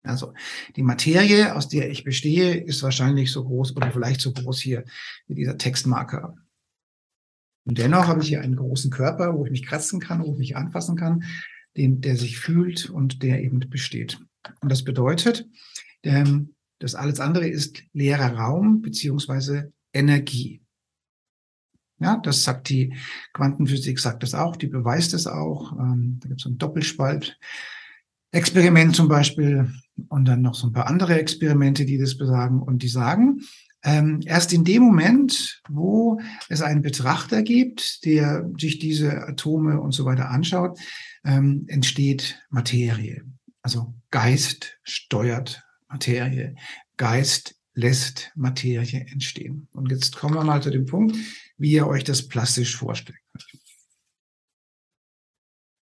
Also 0.06 0.32
die 0.76 0.82
Materie, 0.82 1.54
aus 1.54 1.68
der 1.68 1.90
ich 1.90 2.04
bestehe, 2.04 2.54
ist 2.54 2.82
wahrscheinlich 2.82 3.32
so 3.32 3.44
groß 3.44 3.76
oder 3.76 3.90
vielleicht 3.90 4.20
so 4.20 4.32
groß 4.32 4.60
hier 4.60 4.84
wie 5.26 5.34
dieser 5.34 5.58
Textmarker. 5.58 6.36
Und 7.64 7.78
dennoch 7.78 8.06
habe 8.06 8.22
ich 8.22 8.28
hier 8.28 8.40
einen 8.40 8.56
großen 8.56 8.90
Körper, 8.90 9.36
wo 9.36 9.44
ich 9.44 9.50
mich 9.50 9.66
kratzen 9.66 10.00
kann, 10.00 10.22
wo 10.22 10.32
ich 10.32 10.38
mich 10.38 10.56
anfassen 10.56 10.96
kann, 10.96 11.24
den, 11.76 12.00
der 12.00 12.16
sich 12.16 12.38
fühlt 12.38 12.88
und 12.88 13.22
der 13.22 13.42
eben 13.42 13.58
besteht. 13.58 14.20
Und 14.60 14.70
das 14.70 14.84
bedeutet, 14.84 15.48
ähm, 16.02 16.54
das 16.78 16.94
alles 16.94 17.20
andere 17.20 17.48
ist 17.48 17.82
leerer 17.92 18.34
Raum 18.34 18.82
beziehungsweise 18.82 19.72
Energie. 19.92 20.62
Ja, 21.98 22.18
das 22.18 22.42
sagt 22.42 22.68
die 22.68 22.94
Quantenphysik, 23.32 23.98
sagt 23.98 24.22
das 24.22 24.34
auch, 24.34 24.56
die 24.56 24.66
beweist 24.66 25.14
es 25.14 25.26
auch. 25.26 25.72
Ähm, 25.72 26.18
da 26.20 26.28
gibt 26.28 26.40
es 26.40 26.44
so 26.44 26.50
einen 26.50 26.58
Doppelspalt. 26.58 27.38
Experiment 28.32 28.94
zum 28.94 29.08
Beispiel 29.08 29.72
und 30.08 30.26
dann 30.26 30.42
noch 30.42 30.54
so 30.54 30.66
ein 30.66 30.72
paar 30.72 30.86
andere 30.86 31.18
Experimente, 31.18 31.84
die 31.84 31.98
das 31.98 32.16
besagen 32.16 32.60
und 32.60 32.82
die 32.82 32.88
sagen, 32.88 33.40
ähm, 33.82 34.20
erst 34.24 34.52
in 34.52 34.64
dem 34.64 34.82
Moment, 34.82 35.62
wo 35.68 36.20
es 36.48 36.60
einen 36.60 36.82
Betrachter 36.82 37.42
gibt, 37.42 38.04
der 38.04 38.50
sich 38.58 38.78
diese 38.78 39.28
Atome 39.28 39.80
und 39.80 39.92
so 39.92 40.04
weiter 40.04 40.30
anschaut, 40.30 40.78
ähm, 41.24 41.64
entsteht 41.68 42.42
Materie. 42.50 43.24
Also 43.62 43.94
Geist 44.10 44.78
steuert 44.82 45.64
Materie. 45.88 46.56
Geist 46.96 47.56
lässt 47.74 48.32
Materie 48.34 49.06
entstehen. 49.08 49.68
Und 49.72 49.90
jetzt 49.90 50.16
kommen 50.16 50.34
wir 50.34 50.42
mal 50.42 50.62
zu 50.62 50.70
dem 50.70 50.86
Punkt, 50.86 51.16
wie 51.58 51.72
ihr 51.72 51.86
euch 51.86 52.02
das 52.02 52.26
plastisch 52.26 52.76
vorstellt. 52.76 53.18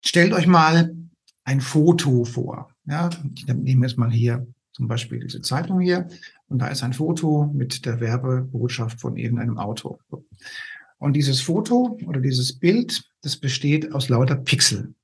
Stellt 0.05 0.33
euch 0.33 0.47
mal 0.47 0.97
ein 1.45 1.61
Foto 1.61 2.25
vor. 2.25 2.74
Ja, 2.87 3.11
ich 3.35 3.47
nehme 3.47 3.87
jetzt 3.87 3.99
mal 3.99 4.11
hier 4.11 4.47
zum 4.73 4.89
Beispiel 4.89 5.21
diese 5.21 5.41
Zeitung 5.41 5.81
hier 5.81 6.09
und 6.49 6.59
da 6.59 6.69
ist 6.69 6.83
ein 6.83 6.93
Foto 6.93 7.51
mit 7.53 7.87
der 7.87 8.01
Werbebotschaft 8.01 9.01
von 9.01 9.17
irgendeinem 9.17 9.59
Auto. 9.59 9.99
Und 10.99 11.15
dieses 11.15 11.41
Foto 11.41 11.99
oder 12.07 12.21
dieses 12.21 12.59
Bild, 12.59 13.05
das 13.23 13.37
besteht 13.37 13.93
aus 13.93 14.09
lauter 14.09 14.37
Pixel. 14.37 14.95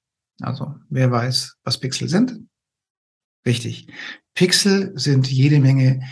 Also 0.40 0.74
wer 0.88 1.10
weiß, 1.10 1.56
was 1.64 1.78
Pixel 1.78 2.08
sind? 2.08 2.40
Richtig. 3.46 3.86
Pixel 4.34 4.92
sind 4.98 5.30
jede 5.30 5.60
Menge 5.60 6.02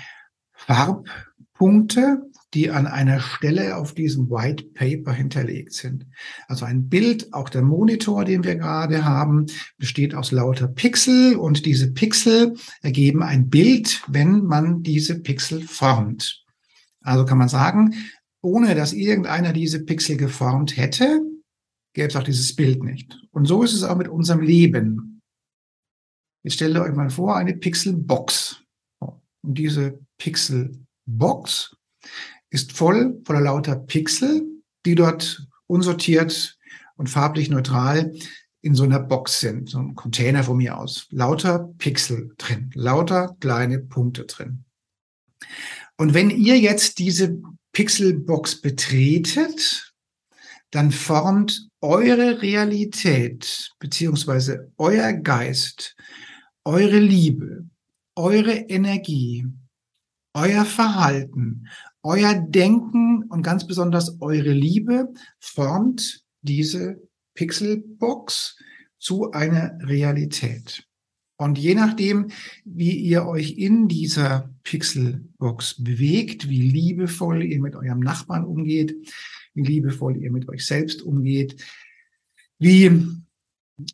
Farbpunkte, 0.52 2.27
die 2.54 2.70
an 2.70 2.86
einer 2.86 3.20
Stelle 3.20 3.76
auf 3.76 3.94
diesem 3.94 4.30
White 4.30 4.64
Paper 4.74 5.12
hinterlegt 5.12 5.72
sind. 5.74 6.06
Also 6.46 6.64
ein 6.64 6.88
Bild, 6.88 7.32
auch 7.34 7.48
der 7.48 7.62
Monitor, 7.62 8.24
den 8.24 8.44
wir 8.44 8.56
gerade 8.56 9.04
haben, 9.04 9.46
besteht 9.76 10.14
aus 10.14 10.32
lauter 10.32 10.68
Pixel 10.68 11.36
und 11.36 11.66
diese 11.66 11.92
Pixel 11.92 12.54
ergeben 12.80 13.22
ein 13.22 13.50
Bild, 13.50 14.02
wenn 14.08 14.44
man 14.44 14.82
diese 14.82 15.20
Pixel 15.20 15.62
formt. 15.62 16.44
Also 17.02 17.24
kann 17.24 17.38
man 17.38 17.48
sagen, 17.48 17.94
ohne 18.40 18.74
dass 18.74 18.92
irgendeiner 18.92 19.52
diese 19.52 19.84
Pixel 19.84 20.16
geformt 20.16 20.76
hätte, 20.76 21.20
gäbe 21.94 22.08
es 22.08 22.16
auch 22.16 22.22
dieses 22.22 22.54
Bild 22.54 22.82
nicht. 22.82 23.18
Und 23.30 23.46
so 23.46 23.62
ist 23.62 23.74
es 23.74 23.82
auch 23.82 23.96
mit 23.96 24.08
unserem 24.08 24.40
Leben. 24.40 25.20
Jetzt 26.44 26.54
stellt 26.54 26.76
euch 26.78 26.94
mal 26.94 27.10
vor, 27.10 27.36
eine 27.36 27.54
Pixelbox. 27.54 28.62
Und 29.00 29.58
diese 29.58 29.98
Pixelbox 30.18 31.76
ist 32.50 32.72
voll 32.72 33.20
voller 33.24 33.40
lauter 33.40 33.76
Pixel, 33.76 34.46
die 34.86 34.94
dort 34.94 35.46
unsortiert 35.66 36.58
und 36.96 37.08
farblich 37.08 37.50
neutral 37.50 38.12
in 38.60 38.74
so 38.74 38.82
einer 38.82 39.00
Box 39.00 39.40
sind, 39.40 39.70
so 39.70 39.78
ein 39.78 39.94
Container 39.94 40.42
von 40.42 40.56
mir 40.56 40.78
aus. 40.78 41.06
Lauter 41.10 41.72
Pixel 41.78 42.34
drin, 42.38 42.70
lauter 42.74 43.36
kleine 43.40 43.78
Punkte 43.78 44.24
drin. 44.24 44.64
Und 45.96 46.14
wenn 46.14 46.30
ihr 46.30 46.58
jetzt 46.58 46.98
diese 46.98 47.40
Pixelbox 47.72 48.60
betretet, 48.60 49.92
dann 50.70 50.90
formt 50.90 51.68
eure 51.80 52.42
Realität 52.42 53.70
beziehungsweise 53.78 54.72
euer 54.76 55.12
Geist, 55.12 55.96
eure 56.64 56.98
Liebe, 56.98 57.66
eure 58.16 58.52
Energie, 58.52 59.46
euer 60.34 60.64
Verhalten, 60.64 61.68
euer 62.08 62.34
Denken 62.34 63.24
und 63.24 63.42
ganz 63.42 63.66
besonders 63.66 64.18
eure 64.22 64.52
Liebe 64.52 65.12
formt 65.40 66.24
diese 66.40 67.02
Pixelbox 67.34 68.56
zu 68.98 69.30
einer 69.32 69.78
Realität. 69.82 70.84
Und 71.36 71.58
je 71.58 71.74
nachdem, 71.74 72.30
wie 72.64 72.96
ihr 72.96 73.26
euch 73.26 73.58
in 73.58 73.88
dieser 73.88 74.54
Pixelbox 74.64 75.84
bewegt, 75.84 76.48
wie 76.48 76.62
liebevoll 76.62 77.42
ihr 77.42 77.60
mit 77.60 77.76
eurem 77.76 78.00
Nachbarn 78.00 78.44
umgeht, 78.44 78.96
wie 79.52 79.62
liebevoll 79.62 80.16
ihr 80.16 80.32
mit 80.32 80.48
euch 80.48 80.64
selbst 80.64 81.02
umgeht, 81.02 81.62
wie, 82.58 82.90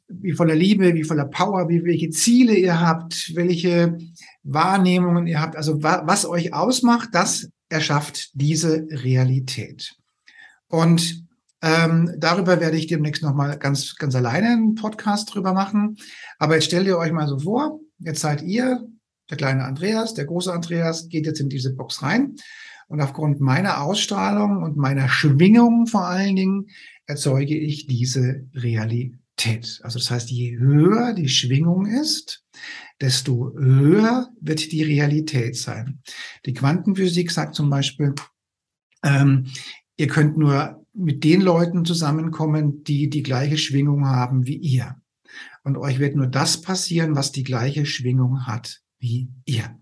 wie 0.06 0.32
voller 0.32 0.54
Liebe, 0.54 0.94
wie 0.94 1.04
voller 1.04 1.26
Power, 1.26 1.68
wie 1.68 1.84
welche 1.84 2.10
Ziele 2.10 2.54
ihr 2.54 2.80
habt, 2.80 3.32
welche 3.34 3.98
Wahrnehmungen 4.44 5.26
ihr 5.26 5.40
habt, 5.40 5.56
also 5.56 5.82
wa 5.82 6.04
was 6.06 6.24
euch 6.24 6.54
ausmacht, 6.54 7.08
das 7.12 7.50
erschafft 7.74 8.30
diese 8.34 8.86
Realität. 8.88 9.96
Und 10.68 11.26
ähm, 11.60 12.14
darüber 12.18 12.60
werde 12.60 12.76
ich 12.76 12.86
demnächst 12.86 13.22
nochmal 13.22 13.58
ganz, 13.58 13.96
ganz 13.96 14.14
alleine 14.14 14.50
einen 14.50 14.76
Podcast 14.76 15.34
drüber 15.34 15.52
machen. 15.52 15.96
Aber 16.38 16.54
jetzt 16.54 16.66
stellt 16.66 16.86
ihr 16.86 16.96
euch 16.96 17.10
mal 17.10 17.26
so 17.26 17.40
vor, 17.40 17.80
jetzt 17.98 18.20
seid 18.20 18.42
ihr, 18.42 18.86
der 19.28 19.36
kleine 19.36 19.64
Andreas, 19.64 20.14
der 20.14 20.26
große 20.26 20.52
Andreas, 20.52 21.08
geht 21.08 21.26
jetzt 21.26 21.40
in 21.40 21.48
diese 21.48 21.74
Box 21.74 22.02
rein. 22.02 22.36
Und 22.86 23.00
aufgrund 23.00 23.40
meiner 23.40 23.80
Ausstrahlung 23.82 24.62
und 24.62 24.76
meiner 24.76 25.08
Schwingung 25.08 25.86
vor 25.86 26.06
allen 26.06 26.36
Dingen 26.36 26.66
erzeuge 27.06 27.56
ich 27.56 27.86
diese 27.86 28.46
Realität. 28.54 29.80
Also 29.82 29.98
das 29.98 30.10
heißt, 30.10 30.30
je 30.30 30.58
höher 30.58 31.12
die 31.12 31.28
Schwingung 31.28 31.86
ist, 31.86 32.44
desto 33.00 33.52
höher 33.56 34.28
wird 34.40 34.72
die 34.72 34.82
Realität 34.82 35.56
sein. 35.56 36.00
Die 36.46 36.54
Quantenphysik 36.54 37.30
sagt 37.30 37.54
zum 37.54 37.70
Beispiel, 37.70 38.14
ähm, 39.02 39.46
ihr 39.96 40.08
könnt 40.08 40.36
nur 40.36 40.84
mit 40.94 41.24
den 41.24 41.40
Leuten 41.40 41.84
zusammenkommen, 41.84 42.84
die 42.84 43.10
die 43.10 43.22
gleiche 43.22 43.58
Schwingung 43.58 44.06
haben 44.06 44.46
wie 44.46 44.56
ihr. 44.56 44.96
Und 45.64 45.76
euch 45.76 45.98
wird 45.98 46.14
nur 46.14 46.28
das 46.28 46.60
passieren, 46.60 47.16
was 47.16 47.32
die 47.32 47.42
gleiche 47.42 47.86
Schwingung 47.86 48.46
hat 48.46 48.80
wie 48.98 49.28
ihr. 49.44 49.76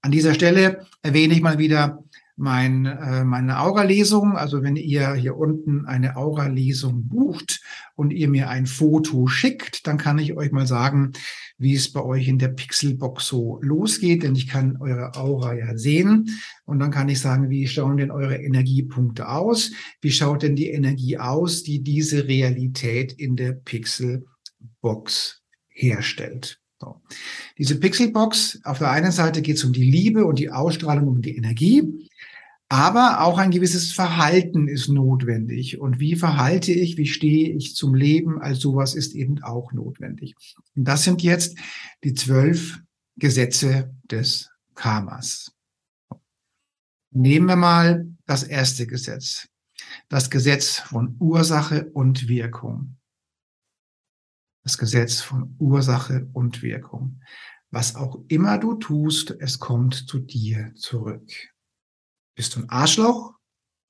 An 0.00 0.12
dieser 0.12 0.34
Stelle 0.34 0.86
erwähne 1.02 1.34
ich 1.34 1.42
mal 1.42 1.58
wieder 1.58 2.04
mein, 2.36 2.86
äh, 2.86 3.24
meine 3.24 3.60
Aura-Lesung. 3.60 4.36
Also 4.36 4.62
wenn 4.62 4.76
ihr 4.76 5.14
hier 5.14 5.36
unten 5.36 5.86
eine 5.86 6.16
Aura-Lesung 6.16 7.08
bucht 7.08 7.60
und 7.96 8.12
ihr 8.12 8.28
mir 8.28 8.48
ein 8.48 8.66
Foto 8.66 9.26
schickt, 9.26 9.86
dann 9.86 9.98
kann 9.98 10.18
ich 10.18 10.36
euch 10.36 10.52
mal 10.52 10.66
sagen, 10.66 11.12
wie 11.58 11.74
es 11.74 11.92
bei 11.92 12.02
euch 12.02 12.28
in 12.28 12.38
der 12.38 12.48
Pixelbox 12.48 13.26
so 13.26 13.58
losgeht, 13.62 14.22
denn 14.22 14.34
ich 14.34 14.46
kann 14.46 14.76
eure 14.78 15.14
Aura 15.16 15.54
ja 15.54 15.76
sehen 15.76 16.28
und 16.64 16.78
dann 16.78 16.90
kann 16.90 17.08
ich 17.08 17.20
sagen, 17.20 17.48
wie 17.48 17.66
schauen 17.66 17.96
denn 17.96 18.10
eure 18.10 18.36
Energiepunkte 18.36 19.28
aus? 19.28 19.72
Wie 20.00 20.10
schaut 20.10 20.42
denn 20.42 20.56
die 20.56 20.70
Energie 20.70 21.18
aus, 21.18 21.62
die 21.62 21.82
diese 21.82 22.28
Realität 22.28 23.12
in 23.12 23.36
der 23.36 23.52
Pixelbox 23.52 25.42
herstellt? 25.68 26.60
So. 26.78 27.00
Diese 27.56 27.80
Pixelbox, 27.80 28.60
auf 28.64 28.78
der 28.78 28.90
einen 28.90 29.12
Seite 29.12 29.40
geht 29.40 29.56
es 29.56 29.64
um 29.64 29.72
die 29.72 29.90
Liebe 29.90 30.26
und 30.26 30.38
die 30.38 30.50
Ausstrahlung 30.50 31.08
um 31.08 31.22
die 31.22 31.36
Energie. 31.36 31.82
Aber 32.68 33.20
auch 33.20 33.38
ein 33.38 33.52
gewisses 33.52 33.92
Verhalten 33.92 34.66
ist 34.66 34.88
notwendig. 34.88 35.78
Und 35.78 36.00
wie 36.00 36.16
verhalte 36.16 36.72
ich, 36.72 36.96
wie 36.96 37.06
stehe 37.06 37.54
ich 37.54 37.76
zum 37.76 37.94
Leben 37.94 38.40
als 38.40 38.58
sowas 38.58 38.94
ist 38.94 39.14
eben 39.14 39.42
auch 39.42 39.72
notwendig. 39.72 40.34
Und 40.74 40.84
das 40.84 41.04
sind 41.04 41.22
jetzt 41.22 41.56
die 42.02 42.14
zwölf 42.14 42.80
Gesetze 43.16 43.94
des 44.10 44.50
Karmas. 44.74 45.52
Nehmen 47.10 47.46
wir 47.46 47.56
mal 47.56 48.06
das 48.26 48.42
erste 48.42 48.86
Gesetz. 48.86 49.48
Das 50.08 50.28
Gesetz 50.28 50.80
von 50.80 51.16
Ursache 51.20 51.88
und 51.92 52.28
Wirkung. 52.28 52.96
Das 54.64 54.76
Gesetz 54.76 55.20
von 55.20 55.54
Ursache 55.58 56.28
und 56.32 56.62
Wirkung. 56.62 57.22
Was 57.70 57.94
auch 57.94 58.24
immer 58.26 58.58
du 58.58 58.74
tust, 58.74 59.36
es 59.38 59.60
kommt 59.60 59.94
zu 59.94 60.18
dir 60.18 60.72
zurück. 60.74 61.30
Bist 62.36 62.54
du 62.54 62.60
ein 62.60 62.68
Arschloch? 62.68 63.32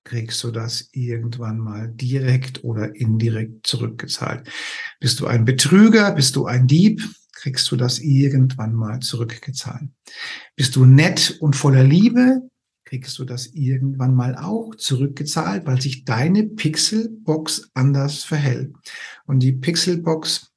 Kriegst 0.05 0.45
du 0.45 0.53
das 0.53 0.89
irgendwann 0.93 1.59
mal 1.59 1.89
direkt 1.89 2.63
oder 2.63 2.95
indirekt 2.95 3.67
zurückgezahlt? 3.67 4.49
Bist 5.01 5.19
du 5.19 5.27
ein 5.27 5.45
Betrüger? 5.45 6.13
Bist 6.13 6.37
du 6.37 6.47
ein 6.47 6.69
Dieb? 6.69 7.03
Kriegst 7.33 7.69
du 7.73 7.77
das 7.77 7.99
irgendwann 7.99 8.73
mal 8.73 9.01
zurückgezahlt? 9.01 9.91
Bist 10.55 10.77
du 10.77 10.85
nett 10.85 11.37
und 11.41 11.57
voller 11.57 11.83
Liebe? 11.83 12.49
Kriegst 12.85 13.19
du 13.19 13.25
das 13.25 13.49
irgendwann 13.49 14.15
mal 14.15 14.37
auch 14.37 14.77
zurückgezahlt, 14.77 15.67
weil 15.67 15.81
sich 15.81 16.05
deine 16.05 16.45
Pixelbox 16.45 17.71
anders 17.75 18.23
verhält. 18.23 18.73
Und 19.27 19.41
die 19.41 19.53
Pixelbox 19.53 20.53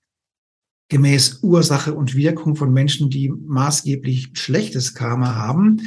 gemäß 0.90 1.40
Ursache 1.42 1.96
und 1.96 2.16
Wirkung 2.16 2.56
von 2.56 2.72
Menschen, 2.72 3.10
die 3.10 3.30
maßgeblich 3.30 4.30
schlechtes 4.34 4.94
Karma 4.94 5.34
haben, 5.34 5.82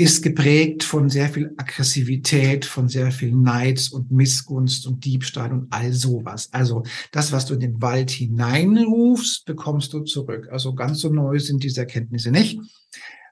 ist 0.00 0.22
geprägt 0.22 0.84
von 0.84 1.10
sehr 1.10 1.28
viel 1.28 1.52
Aggressivität, 1.56 2.64
von 2.64 2.88
sehr 2.88 3.10
viel 3.10 3.34
Neid 3.34 3.90
und 3.90 4.12
Missgunst 4.12 4.86
und 4.86 5.04
Diebstahl 5.04 5.52
und 5.52 5.66
all 5.70 5.92
sowas. 5.92 6.48
Also 6.52 6.84
das, 7.10 7.32
was 7.32 7.46
du 7.46 7.54
in 7.54 7.60
den 7.60 7.82
Wald 7.82 8.12
hineinrufst, 8.12 9.44
bekommst 9.44 9.92
du 9.92 10.04
zurück. 10.04 10.48
Also 10.52 10.72
ganz 10.76 11.00
so 11.00 11.12
neu 11.12 11.40
sind 11.40 11.64
diese 11.64 11.80
Erkenntnisse 11.80 12.30
nicht. 12.30 12.60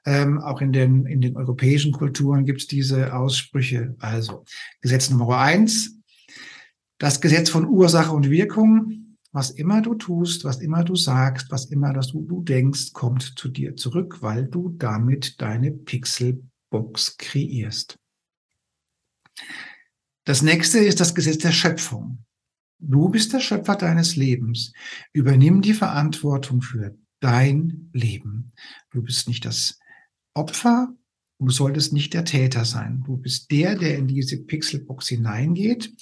Ähm, 0.04 0.40
auch 0.40 0.60
in 0.60 0.72
den, 0.72 1.06
in 1.06 1.20
den 1.20 1.36
europäischen 1.36 1.92
Kulturen 1.92 2.44
gibt 2.44 2.62
es 2.62 2.66
diese 2.66 3.14
Aussprüche. 3.14 3.94
Also 4.00 4.44
Gesetz 4.80 5.08
Nummer 5.08 5.38
eins, 5.38 6.00
das 6.98 7.20
Gesetz 7.20 7.48
von 7.48 7.66
Ursache 7.66 8.12
und 8.12 8.28
Wirkung. 8.28 9.18
Was 9.30 9.50
immer 9.50 9.82
du 9.82 9.94
tust, 9.94 10.44
was 10.44 10.60
immer 10.60 10.82
du 10.82 10.96
sagst, 10.96 11.52
was 11.52 11.66
immer 11.66 11.92
das 11.92 12.08
du, 12.08 12.22
du 12.22 12.42
denkst, 12.42 12.92
kommt 12.92 13.34
zu 13.36 13.48
dir 13.48 13.76
zurück, 13.76 14.18
weil 14.20 14.46
du 14.46 14.70
damit 14.70 15.40
deine 15.40 15.70
Pixel 15.70 16.42
Box 16.70 17.16
kreierst. 17.16 17.98
Das 20.24 20.42
nächste 20.42 20.78
ist 20.78 21.00
das 21.00 21.14
Gesetz 21.14 21.38
der 21.38 21.52
Schöpfung. 21.52 22.24
Du 22.78 23.08
bist 23.08 23.32
der 23.32 23.40
Schöpfer 23.40 23.76
deines 23.76 24.16
Lebens. 24.16 24.72
Übernimm 25.12 25.62
die 25.62 25.72
Verantwortung 25.72 26.62
für 26.62 26.96
dein 27.20 27.90
Leben. 27.92 28.52
Du 28.90 29.02
bist 29.02 29.28
nicht 29.28 29.44
das 29.44 29.78
Opfer, 30.34 30.92
du 31.38 31.50
solltest 31.50 31.92
nicht 31.92 32.12
der 32.12 32.24
Täter 32.24 32.64
sein. 32.64 33.02
Du 33.06 33.16
bist 33.16 33.50
der, 33.50 33.76
der 33.76 33.96
in 33.96 34.08
diese 34.08 34.36
Pixelbox 34.38 35.08
hineingeht. 35.08 35.92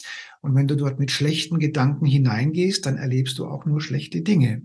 Und 0.40 0.54
wenn 0.54 0.66
du 0.66 0.76
dort 0.76 0.98
mit 0.98 1.10
schlechten 1.10 1.58
Gedanken 1.58 2.06
hineingehst, 2.06 2.86
dann 2.86 2.96
erlebst 2.96 3.38
du 3.38 3.46
auch 3.46 3.64
nur 3.66 3.80
schlechte 3.80 4.22
Dinge. 4.22 4.62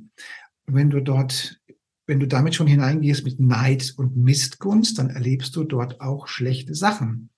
Und 0.65 0.75
wenn 0.75 0.89
du 0.89 1.01
dort 1.01 1.58
wenn 2.09 2.19
du 2.19 2.27
damit 2.27 2.55
schon 2.55 2.65
hineingehst 2.65 3.23
mit 3.23 3.39
Neid 3.39 3.93
und 3.95 4.17
Mistgunst, 4.17 4.97
dann 4.97 5.11
erlebst 5.11 5.55
du 5.55 5.63
dort 5.63 6.01
auch 6.01 6.27
schlechte 6.27 6.73
Sachen. 6.73 7.29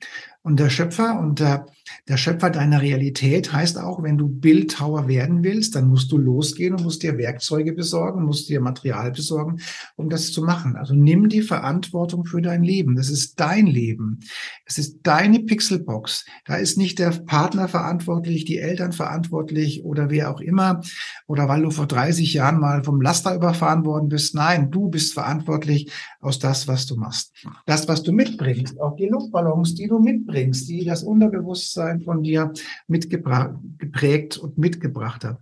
Und 0.43 0.59
der 0.59 0.71
Schöpfer 0.71 1.19
und 1.19 1.39
der, 1.39 1.67
der 2.07 2.17
Schöpfer 2.17 2.49
deiner 2.49 2.81
Realität 2.81 3.53
heißt 3.53 3.77
auch, 3.77 4.01
wenn 4.01 4.17
du 4.17 4.27
Bildhauer 4.27 5.07
werden 5.07 5.43
willst, 5.43 5.75
dann 5.75 5.87
musst 5.87 6.11
du 6.11 6.17
losgehen 6.17 6.73
und 6.73 6.83
musst 6.83 7.03
dir 7.03 7.15
Werkzeuge 7.19 7.73
besorgen, 7.73 8.23
musst 8.23 8.49
dir 8.49 8.59
Material 8.59 9.11
besorgen, 9.11 9.61
um 9.97 10.09
das 10.09 10.31
zu 10.31 10.41
machen. 10.41 10.75
Also 10.77 10.95
nimm 10.95 11.29
die 11.29 11.43
Verantwortung 11.43 12.25
für 12.25 12.41
dein 12.41 12.63
Leben. 12.63 12.95
Das 12.95 13.11
ist 13.11 13.39
dein 13.39 13.67
Leben. 13.67 14.21
Es 14.65 14.79
ist 14.79 15.01
deine 15.03 15.41
Pixelbox. 15.41 16.25
Da 16.45 16.55
ist 16.55 16.75
nicht 16.75 16.97
der 16.97 17.11
Partner 17.11 17.67
verantwortlich, 17.67 18.43
die 18.43 18.57
Eltern 18.57 18.93
verantwortlich 18.93 19.85
oder 19.85 20.09
wer 20.09 20.31
auch 20.31 20.41
immer. 20.41 20.81
Oder 21.27 21.49
weil 21.49 21.61
du 21.61 21.69
vor 21.69 21.85
30 21.85 22.33
Jahren 22.33 22.59
mal 22.59 22.83
vom 22.83 22.99
Laster 22.99 23.35
überfahren 23.35 23.85
worden 23.85 24.09
bist. 24.09 24.33
Nein, 24.33 24.71
du 24.71 24.89
bist 24.89 25.13
verantwortlich 25.13 25.91
aus 26.19 26.39
das, 26.39 26.67
was 26.67 26.87
du 26.87 26.95
machst. 26.95 27.31
Das, 27.67 27.87
was 27.87 28.01
du 28.01 28.11
mitbringst, 28.11 28.81
auch 28.81 28.95
die 28.95 29.07
Luftballons, 29.07 29.75
die 29.75 29.87
du 29.87 29.99
mitbringst 29.99 30.30
mitbringst, 30.31 30.69
die 30.69 30.85
das 30.85 31.03
Unterbewusstsein 31.03 32.01
von 32.01 32.23
dir 32.23 32.53
mitgeprägt 32.87 34.37
und 34.37 34.57
mitgebracht 34.57 35.23
hat. 35.23 35.39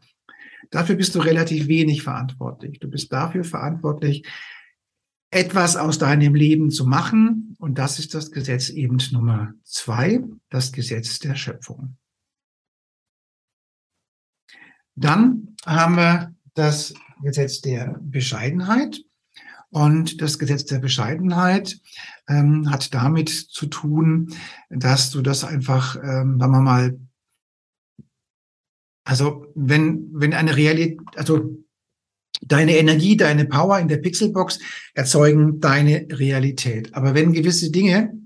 Dafür 0.72 0.96
bist 0.96 1.16
du 1.16 1.20
relativ 1.20 1.68
wenig 1.68 2.04
verantwortlich. 2.04 2.80
Du 2.80 2.90
bist 2.90 3.12
dafür 3.12 3.44
verantwortlich, 3.44 4.28
etwas 5.32 5.78
aus 5.78 5.98
deinem 5.98 6.36
Leben 6.36 6.70
zu 6.70 6.86
machen. 6.86 7.56
Und 7.60 7.78
das 7.78 8.00
ist 8.00 8.14
das 8.14 8.32
Gesetz 8.32 8.70
eben 8.70 8.98
Nummer 9.12 9.54
zwei, 9.64 10.24
das 10.50 10.72
Gesetz 10.72 11.20
der 11.20 11.36
Schöpfung. 11.36 11.98
Dann 14.96 15.56
haben 15.66 15.96
wir 15.96 16.36
das 16.54 16.94
Gesetz 17.24 17.62
der 17.62 18.00
Bescheidenheit. 18.02 19.02
Und 19.72 20.22
das 20.22 20.40
Gesetz 20.40 20.66
der 20.66 20.80
Bescheidenheit 20.80 21.80
ähm, 22.28 22.72
hat 22.72 22.94
damit 22.94 23.30
zu 23.30 23.68
tun, 23.68 24.34
dass 24.70 25.12
du 25.12 25.22
das 25.22 25.44
einfach, 25.44 25.96
ähm, 25.98 26.40
sagen 26.40 26.52
wir 26.52 26.62
mal, 26.62 27.00
also 29.04 29.46
wenn, 29.56 30.10
wenn 30.14 30.34
eine 30.34 30.56
Realität, 30.56 31.00
also 31.16 31.64
deine 32.42 32.78
Energie, 32.78 33.18
deine 33.18 33.46
Power 33.46 33.80
in 33.80 33.88
der 33.88 33.98
Pixelbox 33.98 34.60
erzeugen 34.94 35.60
deine 35.60 36.08
Realität. 36.12 36.94
Aber 36.94 37.14
wenn 37.14 37.34
gewisse 37.34 37.72
Dinge 37.72 38.19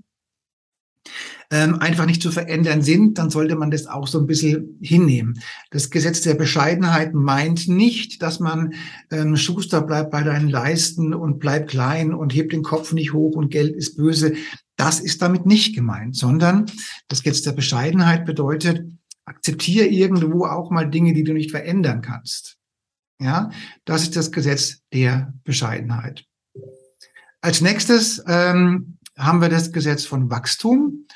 ähm, 1.54 1.76
einfach 1.76 2.04
nicht 2.04 2.20
zu 2.20 2.32
verändern 2.32 2.82
sind, 2.82 3.16
dann 3.16 3.30
sollte 3.30 3.54
man 3.54 3.70
das 3.70 3.86
auch 3.86 4.08
so 4.08 4.18
ein 4.18 4.26
bisschen 4.26 4.76
hinnehmen. 4.82 5.40
Das 5.70 5.88
Gesetz 5.88 6.20
der 6.22 6.34
Bescheidenheit 6.34 7.14
meint 7.14 7.68
nicht, 7.68 8.22
dass 8.22 8.40
man 8.40 8.74
ähm, 9.12 9.36
Schuster 9.36 9.80
bleibt 9.80 10.10
bei 10.10 10.24
deinen 10.24 10.48
Leisten 10.48 11.14
und 11.14 11.38
bleibt 11.38 11.70
klein 11.70 12.12
und 12.12 12.34
hebt 12.34 12.52
den 12.52 12.64
Kopf 12.64 12.92
nicht 12.92 13.12
hoch 13.12 13.36
und 13.36 13.52
Geld 13.52 13.76
ist 13.76 13.96
böse. 13.96 14.34
Das 14.74 14.98
ist 14.98 15.22
damit 15.22 15.46
nicht 15.46 15.76
gemeint, 15.76 16.16
sondern 16.16 16.66
das 17.06 17.22
Gesetz 17.22 17.42
der 17.42 17.52
Bescheidenheit 17.52 18.26
bedeutet, 18.26 18.90
akzeptiere 19.24 19.86
irgendwo 19.86 20.46
auch 20.46 20.72
mal 20.72 20.90
Dinge, 20.90 21.14
die 21.14 21.22
du 21.22 21.34
nicht 21.34 21.52
verändern 21.52 22.02
kannst. 22.02 22.56
Ja, 23.20 23.50
das 23.84 24.02
ist 24.02 24.16
das 24.16 24.32
Gesetz 24.32 24.80
der 24.92 25.32
Bescheidenheit. 25.44 26.24
Als 27.40 27.60
nächstes 27.60 28.20
ähm, 28.26 28.98
haben 29.16 29.40
wir 29.40 29.48
das 29.48 29.70
Gesetz 29.70 30.04
von 30.04 30.30
Wachstum. 30.30 31.06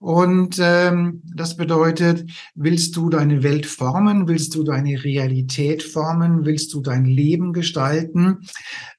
Und 0.00 0.58
ähm, 0.60 1.22
das 1.34 1.56
bedeutet, 1.56 2.30
willst 2.54 2.96
du 2.96 3.10
deine 3.10 3.42
Welt 3.42 3.66
formen, 3.66 4.28
willst 4.28 4.54
du 4.54 4.62
deine 4.62 5.02
Realität 5.02 5.82
formen, 5.82 6.44
willst 6.44 6.72
du 6.72 6.80
dein 6.80 7.04
Leben 7.04 7.52
gestalten, 7.52 8.38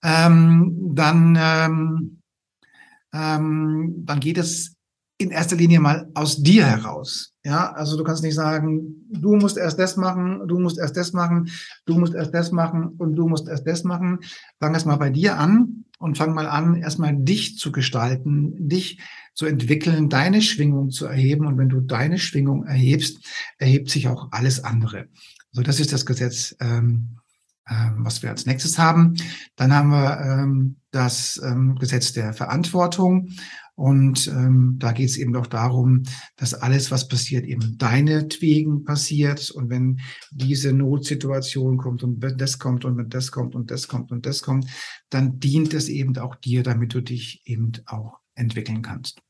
ähm, 0.03 0.91
dann, 0.93 1.37
ähm, 1.39 2.21
ähm, 3.13 3.93
dann 4.05 4.19
geht 4.19 4.37
es 4.37 4.75
in 5.17 5.31
erster 5.31 5.55
Linie 5.55 5.79
mal 5.79 6.09
aus 6.15 6.41
dir 6.43 6.65
heraus. 6.65 7.33
Ja, 7.43 7.71
also 7.73 7.97
du 7.97 8.03
kannst 8.03 8.23
nicht 8.23 8.35
sagen, 8.35 9.07
du 9.09 9.35
musst 9.35 9.57
erst 9.57 9.79
das 9.79 9.97
machen, 9.97 10.47
du 10.47 10.59
musst 10.59 10.77
erst 10.77 10.97
das 10.97 11.13
machen, 11.13 11.49
du 11.85 11.97
musst 11.97 12.13
erst 12.13 12.33
das 12.33 12.51
machen 12.51 12.89
und 12.97 13.15
du 13.15 13.27
musst 13.27 13.47
erst 13.47 13.67
das 13.67 13.83
machen. 13.83 14.19
Fang 14.59 14.73
erst 14.73 14.85
mal 14.85 14.97
bei 14.97 15.09
dir 15.09 15.37
an 15.37 15.85
und 15.99 16.17
fang 16.17 16.33
mal 16.33 16.47
an, 16.47 16.75
erstmal 16.75 17.15
dich 17.15 17.57
zu 17.57 17.71
gestalten, 17.71 18.55
dich 18.67 18.99
zu 19.39 19.45
entwickeln, 19.45 20.09
deine 20.09 20.41
Schwingung 20.41 20.89
zu 20.89 21.05
erheben. 21.05 21.47
Und 21.47 21.57
wenn 21.57 21.69
du 21.69 21.79
deine 21.79 22.19
Schwingung 22.19 22.65
erhebst, 22.65 23.25
erhebt 23.57 23.89
sich 23.89 24.09
auch 24.09 24.27
alles 24.31 24.65
andere. 24.65 25.07
So, 25.53 25.61
das 25.61 25.79
ist 25.79 25.93
das 25.93 26.05
Gesetz, 26.05 26.57
ähm, 26.59 27.19
ähm, 27.69 27.99
was 27.99 28.21
wir 28.21 28.31
als 28.31 28.45
nächstes 28.45 28.77
haben. 28.77 29.13
Dann 29.55 29.73
haben 29.73 29.91
wir 29.91 30.19
ähm, 30.19 30.75
das 30.91 31.39
ähm, 31.41 31.75
Gesetz 31.75 32.11
der 32.11 32.33
Verantwortung. 32.33 33.29
Und 33.75 34.27
ähm, 34.27 34.75
da 34.77 34.91
geht 34.91 35.07
es 35.07 35.15
eben 35.15 35.31
doch 35.31 35.47
darum, 35.47 36.03
dass 36.35 36.53
alles, 36.53 36.91
was 36.91 37.07
passiert, 37.07 37.45
eben 37.45 37.77
deinetwegen 37.77 38.83
passiert. 38.83 39.51
Und 39.51 39.69
wenn 39.69 40.01
diese 40.31 40.73
Notsituation 40.73 41.77
kommt 41.77 42.03
und 42.03 42.21
wenn 42.21 42.37
das 42.37 42.59
kommt 42.59 42.83
und 42.83 42.97
wenn 42.97 43.07
das 43.07 43.31
kommt 43.31 43.55
und 43.55 43.71
das 43.71 43.87
kommt 43.87 44.11
und 44.11 44.25
das 44.25 44.41
kommt, 44.41 44.65
dann 45.09 45.39
dient 45.39 45.73
es 45.73 45.87
eben 45.87 46.17
auch 46.17 46.35
dir, 46.35 46.61
damit 46.61 46.93
du 46.93 46.99
dich 46.99 47.41
eben 47.45 47.71
auch 47.85 48.19
entwickeln 48.35 48.81
kannst. 48.81 49.21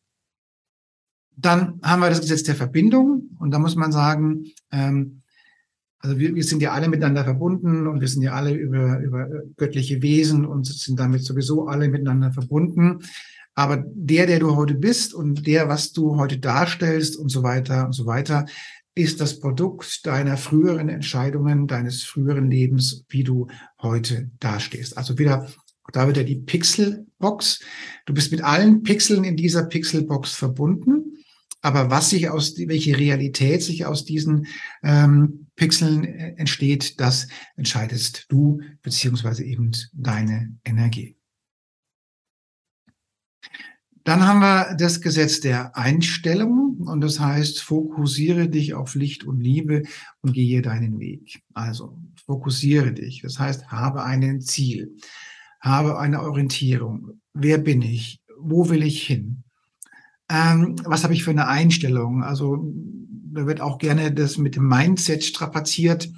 Dann 1.41 1.79
haben 1.83 2.01
wir 2.01 2.09
das 2.09 2.21
Gesetz 2.21 2.43
der 2.43 2.55
Verbindung 2.55 3.29
und 3.39 3.51
da 3.51 3.59
muss 3.59 3.75
man 3.75 3.91
sagen, 3.91 4.45
ähm, 4.71 5.21
also 5.99 6.17
wir, 6.17 6.33
wir 6.33 6.43
sind 6.43 6.61
ja 6.61 6.71
alle 6.71 6.87
miteinander 6.87 7.23
verbunden 7.23 7.87
und 7.87 7.99
wir 8.01 8.07
sind 8.07 8.21
ja 8.21 8.33
alle 8.33 8.53
über, 8.53 8.99
über 8.99 9.27
göttliche 9.57 10.01
Wesen 10.01 10.45
und 10.45 10.65
sind 10.65 10.99
damit 10.99 11.23
sowieso 11.23 11.67
alle 11.67 11.89
miteinander 11.89 12.31
verbunden. 12.31 12.99
Aber 13.53 13.83
der, 13.85 14.25
der 14.25 14.39
du 14.39 14.55
heute 14.55 14.75
bist 14.75 15.13
und 15.13 15.45
der, 15.45 15.67
was 15.67 15.91
du 15.91 16.15
heute 16.15 16.39
darstellst 16.39 17.17
und 17.17 17.29
so 17.29 17.43
weiter 17.43 17.85
und 17.85 17.93
so 17.93 18.05
weiter, 18.05 18.45
ist 18.95 19.21
das 19.21 19.39
Produkt 19.39 20.05
deiner 20.05 20.37
früheren 20.37 20.89
Entscheidungen, 20.89 21.67
deines 21.67 22.03
früheren 22.03 22.49
Lebens, 22.49 23.05
wie 23.09 23.23
du 23.23 23.47
heute 23.81 24.29
dastehst. 24.39 24.97
Also 24.97 25.17
wieder, 25.17 25.47
da 25.91 26.07
wieder 26.07 26.23
die 26.23 26.37
Pixelbox. 26.37 27.59
Du 28.05 28.13
bist 28.13 28.31
mit 28.31 28.41
allen 28.41 28.83
Pixeln 28.83 29.23
in 29.23 29.35
dieser 29.35 29.63
Pixelbox 29.63 30.33
verbunden. 30.33 31.18
Aber 31.61 31.89
was 31.89 32.09
sich 32.09 32.29
aus, 32.29 32.57
welche 32.57 32.97
Realität 32.97 33.61
sich 33.61 33.85
aus 33.85 34.05
diesen 34.05 34.47
ähm, 34.81 35.47
Pixeln 35.55 36.05
äh, 36.05 36.35
entsteht, 36.37 36.99
das 36.99 37.27
entscheidest 37.57 38.25
du, 38.29 38.61
beziehungsweise 38.81 39.43
eben 39.43 39.71
deine 39.93 40.55
Energie. 40.63 41.17
Dann 44.05 44.25
haben 44.25 44.39
wir 44.39 44.75
das 44.75 45.01
Gesetz 45.01 45.41
der 45.41 45.75
Einstellung 45.75 46.77
und 46.79 47.01
das 47.01 47.19
heißt, 47.19 47.61
fokussiere 47.61 48.47
dich 48.47 48.73
auf 48.73 48.95
Licht 48.95 49.25
und 49.25 49.41
Liebe 49.41 49.83
und 50.21 50.33
gehe 50.33 50.61
deinen 50.61 50.99
Weg. 50.99 51.43
Also 51.53 51.99
fokussiere 52.25 52.93
dich. 52.93 53.21
Das 53.21 53.37
heißt, 53.37 53.67
habe 53.67 54.03
ein 54.03 54.41
Ziel, 54.41 54.95
habe 55.59 55.99
eine 55.99 56.21
Orientierung. 56.21 57.19
Wer 57.33 57.57
bin 57.57 57.81
ich? 57.81 58.21
Wo 58.39 58.69
will 58.69 58.83
ich 58.83 59.05
hin? 59.05 59.43
Ähm, 60.29 60.75
was 60.85 61.03
habe 61.03 61.13
ich 61.13 61.23
für 61.23 61.31
eine 61.31 61.47
Einstellung? 61.47 62.23
Also 62.23 62.71
da 63.33 63.45
wird 63.45 63.61
auch 63.61 63.77
gerne 63.77 64.11
das 64.11 64.37
mit 64.37 64.55
dem 64.55 64.67
Mindset 64.67 65.23
strapaziert. 65.23 66.09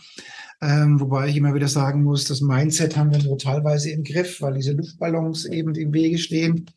Ähm, 0.62 1.00
wobei 1.00 1.28
ich 1.28 1.38
immer 1.38 1.56
wieder 1.56 1.68
sagen 1.68 2.04
muss, 2.04 2.26
das 2.26 2.42
Mindset 2.42 2.96
haben 2.96 3.12
wir 3.12 3.20
so 3.20 3.36
teilweise 3.36 3.90
im 3.90 4.04
Griff, 4.04 4.42
weil 4.42 4.54
diese 4.54 4.74
Luftballons 4.74 5.46
eben 5.46 5.74
im 5.74 5.92
Wege 5.92 6.20
stehen. 6.20 6.68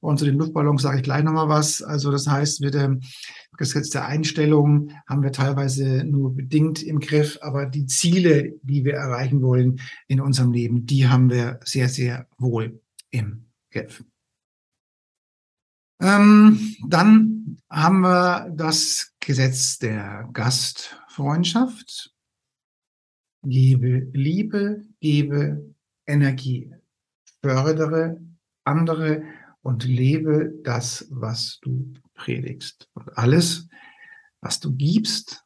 Und 0.00 0.18
zu 0.18 0.24
den 0.24 0.38
Luftballons 0.38 0.82
sage 0.82 0.96
ich 0.98 1.02
gleich 1.02 1.22
nochmal 1.22 1.48
was. 1.48 1.82
Also 1.82 2.10
das 2.10 2.26
heißt, 2.26 2.60
mit 2.60 2.74
dem 2.74 3.02
Gesetz 3.56 3.90
der 3.90 4.06
Einstellung 4.06 4.90
haben 5.06 5.22
wir 5.22 5.32
teilweise 5.32 6.04
nur 6.04 6.34
bedingt 6.34 6.82
im 6.82 6.98
Griff, 6.98 7.38
aber 7.42 7.66
die 7.66 7.86
Ziele, 7.86 8.54
die 8.62 8.84
wir 8.84 8.94
erreichen 8.94 9.42
wollen 9.42 9.80
in 10.08 10.20
unserem 10.20 10.52
Leben, 10.52 10.86
die 10.86 11.06
haben 11.06 11.28
wir 11.28 11.60
sehr, 11.64 11.90
sehr 11.90 12.26
wohl 12.38 12.80
im 13.10 13.44
Griff. 13.70 14.02
Ähm, 16.00 16.76
dann 16.88 17.58
haben 17.68 18.00
wir 18.00 18.50
das 18.56 19.12
Gesetz 19.20 19.78
der 19.78 20.28
Gastfreundschaft. 20.32 22.14
Gebe 23.42 24.08
Liebe, 24.12 24.84
gebe 25.00 25.74
Energie, 26.06 26.72
fördere 27.42 28.20
andere 28.64 29.24
und 29.62 29.84
lebe 29.84 30.52
das, 30.62 31.06
was 31.10 31.58
du 31.60 31.92
predigst. 32.14 32.88
Und 32.94 33.16
alles, 33.16 33.68
was 34.40 34.60
du 34.60 34.74
gibst, 34.74 35.44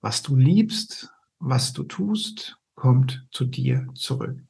was 0.00 0.22
du 0.22 0.36
liebst, 0.36 1.12
was 1.38 1.72
du 1.72 1.84
tust, 1.84 2.58
kommt 2.74 3.26
zu 3.30 3.44
dir 3.44 3.88
zurück. 3.94 4.42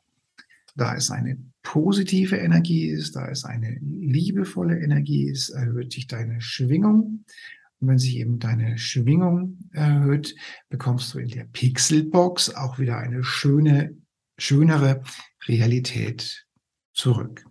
Da 0.75 0.95
es 0.95 1.11
eine 1.11 1.39
positive 1.67 2.37
Energie 2.37 2.87
ist, 2.87 3.17
da 3.17 3.29
es 3.29 3.45
eine 3.45 3.77
liebevolle 3.81 4.79
Energie 4.79 5.29
ist, 5.29 5.49
erhöht 5.51 5.93
sich 5.93 6.07
deine 6.07 6.41
Schwingung. 6.41 7.25
Und 7.81 7.89
wenn 7.89 7.99
sich 7.99 8.17
eben 8.19 8.39
deine 8.39 8.79
Schwingung 8.79 9.59
erhöht, 9.73 10.37
bekommst 10.69 11.13
du 11.13 11.19
in 11.19 11.29
der 11.29 11.45
Pixelbox 11.45 12.55
auch 12.55 12.79
wieder 12.79 12.99
eine 12.99 13.25
schöne, 13.25 13.97
schönere 14.39 15.03
Realität 15.49 16.47
zurück. 16.93 17.45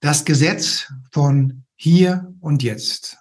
Das 0.00 0.26
Gesetz 0.26 0.92
von 1.10 1.64
hier 1.74 2.34
und 2.40 2.62
jetzt 2.62 3.16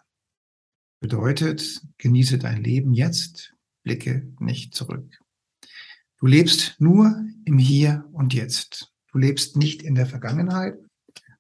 bedeutet, 1.00 1.82
genieße 2.00 2.38
dein 2.38 2.62
Leben 2.62 2.94
jetzt, 2.94 3.54
blicke 3.84 4.30
nicht 4.40 4.76
zurück. 4.76 5.23
Du 6.24 6.28
lebst 6.28 6.78
nur 6.80 7.22
im 7.44 7.58
Hier 7.58 8.06
und 8.14 8.34
Jetzt. 8.34 8.94
Du 9.12 9.18
lebst 9.18 9.58
nicht 9.58 9.84
in 9.84 9.94
der 9.94 10.06
Vergangenheit. 10.06 10.76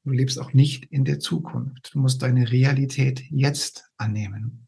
Du 0.03 0.11
lebst 0.11 0.37
auch 0.37 0.51
nicht 0.51 0.91
in 0.91 1.05
der 1.05 1.19
Zukunft. 1.19 1.91
Du 1.93 1.99
musst 1.99 2.21
deine 2.21 2.51
Realität 2.51 3.23
jetzt 3.29 3.85
annehmen. 3.95 4.67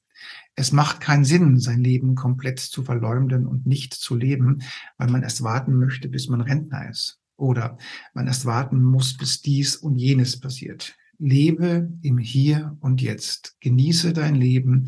Es 0.55 0.71
macht 0.71 1.01
keinen 1.01 1.25
Sinn, 1.25 1.59
sein 1.59 1.83
Leben 1.83 2.15
komplett 2.15 2.59
zu 2.61 2.81
verleumden 2.81 3.45
und 3.45 3.65
nicht 3.65 3.93
zu 3.93 4.15
leben, 4.15 4.61
weil 4.97 5.09
man 5.09 5.21
erst 5.21 5.43
warten 5.43 5.75
möchte, 5.75 6.07
bis 6.07 6.29
man 6.29 6.39
Rentner 6.39 6.89
ist. 6.89 7.19
Oder 7.35 7.77
man 8.13 8.27
erst 8.27 8.45
warten 8.45 8.81
muss, 8.81 9.17
bis 9.17 9.41
dies 9.41 9.75
und 9.75 9.97
jenes 9.97 10.39
passiert. 10.39 10.95
Lebe 11.19 11.91
im 12.03 12.19
Hier 12.19 12.77
und 12.79 13.01
Jetzt. 13.01 13.57
Genieße 13.59 14.13
dein 14.13 14.35
Leben. 14.35 14.87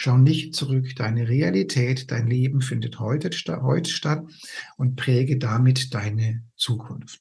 Schau 0.00 0.16
nicht 0.16 0.54
zurück. 0.54 0.94
Deine 0.94 1.28
Realität, 1.28 2.12
dein 2.12 2.28
Leben 2.28 2.60
findet 2.60 3.00
heute, 3.00 3.30
heute 3.62 3.90
statt 3.90 4.24
und 4.76 4.94
präge 4.94 5.38
damit 5.38 5.92
deine 5.92 6.44
Zukunft. 6.56 7.20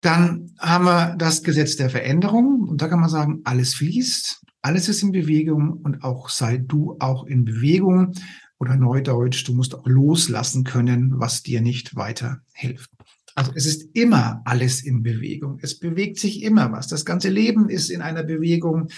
Dann 0.00 0.54
haben 0.60 0.84
wir 0.84 1.16
das 1.16 1.42
Gesetz 1.42 1.74
der 1.74 1.90
Veränderung 1.90 2.68
und 2.68 2.80
da 2.80 2.86
kann 2.86 3.00
man 3.00 3.10
sagen, 3.10 3.40
alles 3.42 3.74
fließt, 3.74 4.42
alles 4.62 4.88
ist 4.88 5.02
in 5.02 5.10
Bewegung 5.10 5.72
und 5.72 6.04
auch 6.04 6.28
sei 6.28 6.58
du 6.58 6.96
auch 7.00 7.24
in 7.24 7.44
Bewegung 7.44 8.12
oder 8.60 8.76
Neudeutsch, 8.76 9.46
du 9.48 9.54
musst 9.54 9.74
auch 9.74 9.86
loslassen 9.86 10.62
können, 10.62 11.18
was 11.18 11.42
dir 11.42 11.60
nicht 11.60 11.96
weiterhilft. 11.96 12.95
Also 13.36 13.52
es 13.54 13.66
ist 13.66 13.90
immer 13.94 14.40
alles 14.46 14.82
in 14.82 15.02
Bewegung. 15.02 15.58
Es 15.60 15.78
bewegt 15.78 16.18
sich 16.18 16.42
immer 16.42 16.72
was. 16.72 16.88
Das 16.88 17.04
ganze 17.04 17.28
Leben 17.28 17.68
ist 17.68 17.90
in 17.90 18.00
einer 18.00 18.22
Bewegung. 18.22 18.88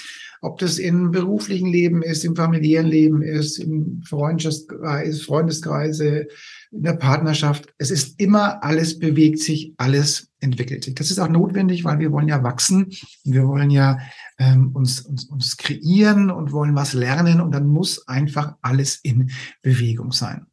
Ob 0.41 0.61
das 0.61 0.79
im 0.79 1.11
beruflichen 1.11 1.67
Leben 1.69 2.03
ist, 2.03 2.25
im 2.25 2.37
familiären 2.37 2.87
Leben 2.87 3.21
ist, 3.21 3.59
im 3.59 4.01
Freundeskreis, 4.07 5.23
Freundeskreise, 5.23 6.29
in 6.71 6.83
der 6.83 6.93
Partnerschaft. 6.93 7.75
Es 7.79 7.91
ist 7.91 8.21
immer 8.21 8.63
alles 8.63 9.01
bewegt 9.01 9.41
sich, 9.41 9.75
alles 9.77 10.31
entwickelt 10.39 10.85
sich. 10.85 10.95
Das 10.95 11.11
ist 11.11 11.19
auch 11.19 11.29
notwendig, 11.29 11.83
weil 11.83 11.99
wir 11.99 12.13
wollen 12.13 12.29
ja 12.29 12.45
wachsen. 12.45 12.93
Wir 13.25 13.49
wollen 13.49 13.71
ja 13.71 13.99
ähm, 14.39 14.71
uns, 14.73 15.01
uns, 15.01 15.25
uns 15.25 15.57
kreieren 15.57 16.31
und 16.31 16.53
wollen 16.53 16.77
was 16.77 16.93
lernen. 16.93 17.41
Und 17.41 17.51
dann 17.51 17.67
muss 17.67 18.07
einfach 18.07 18.55
alles 18.63 19.01
in 19.03 19.33
Bewegung 19.63 20.13
sein. 20.13 20.47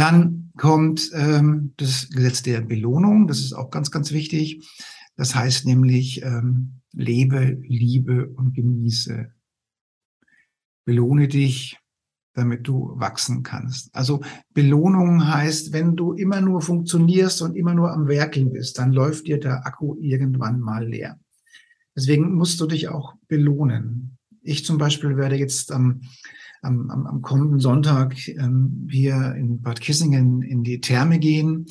Dann 0.00 0.50
kommt 0.56 1.10
ähm, 1.12 1.74
das 1.76 2.08
Gesetz 2.08 2.42
der 2.42 2.62
Belohnung. 2.62 3.26
Das 3.26 3.40
ist 3.40 3.52
auch 3.52 3.70
ganz, 3.70 3.90
ganz 3.90 4.12
wichtig. 4.12 4.66
Das 5.16 5.34
heißt 5.34 5.66
nämlich, 5.66 6.22
ähm, 6.22 6.80
lebe, 6.94 7.58
liebe 7.60 8.30
und 8.30 8.54
genieße. 8.54 9.30
Belohne 10.86 11.28
dich, 11.28 11.78
damit 12.32 12.66
du 12.66 12.98
wachsen 12.98 13.42
kannst. 13.42 13.94
Also 13.94 14.22
Belohnung 14.54 15.28
heißt, 15.28 15.74
wenn 15.74 15.96
du 15.96 16.14
immer 16.14 16.40
nur 16.40 16.62
funktionierst 16.62 17.42
und 17.42 17.54
immer 17.54 17.74
nur 17.74 17.92
am 17.92 18.08
Werkeln 18.08 18.52
bist, 18.52 18.78
dann 18.78 18.94
läuft 18.94 19.26
dir 19.26 19.38
der 19.38 19.66
Akku 19.66 19.96
irgendwann 20.00 20.60
mal 20.60 20.88
leer. 20.88 21.20
Deswegen 21.94 22.32
musst 22.36 22.58
du 22.58 22.66
dich 22.66 22.88
auch 22.88 23.16
belohnen. 23.28 24.16
Ich 24.40 24.64
zum 24.64 24.78
Beispiel 24.78 25.18
werde 25.18 25.36
jetzt 25.36 25.70
am 25.70 26.00
am, 26.62 26.90
am, 26.90 27.06
am 27.06 27.22
kommenden 27.22 27.60
Sonntag 27.60 28.16
ähm, 28.28 28.88
hier 28.90 29.34
in 29.34 29.62
Bad 29.62 29.80
Kissingen 29.80 30.42
in 30.42 30.62
die 30.62 30.80
Therme 30.80 31.18
gehen. 31.18 31.66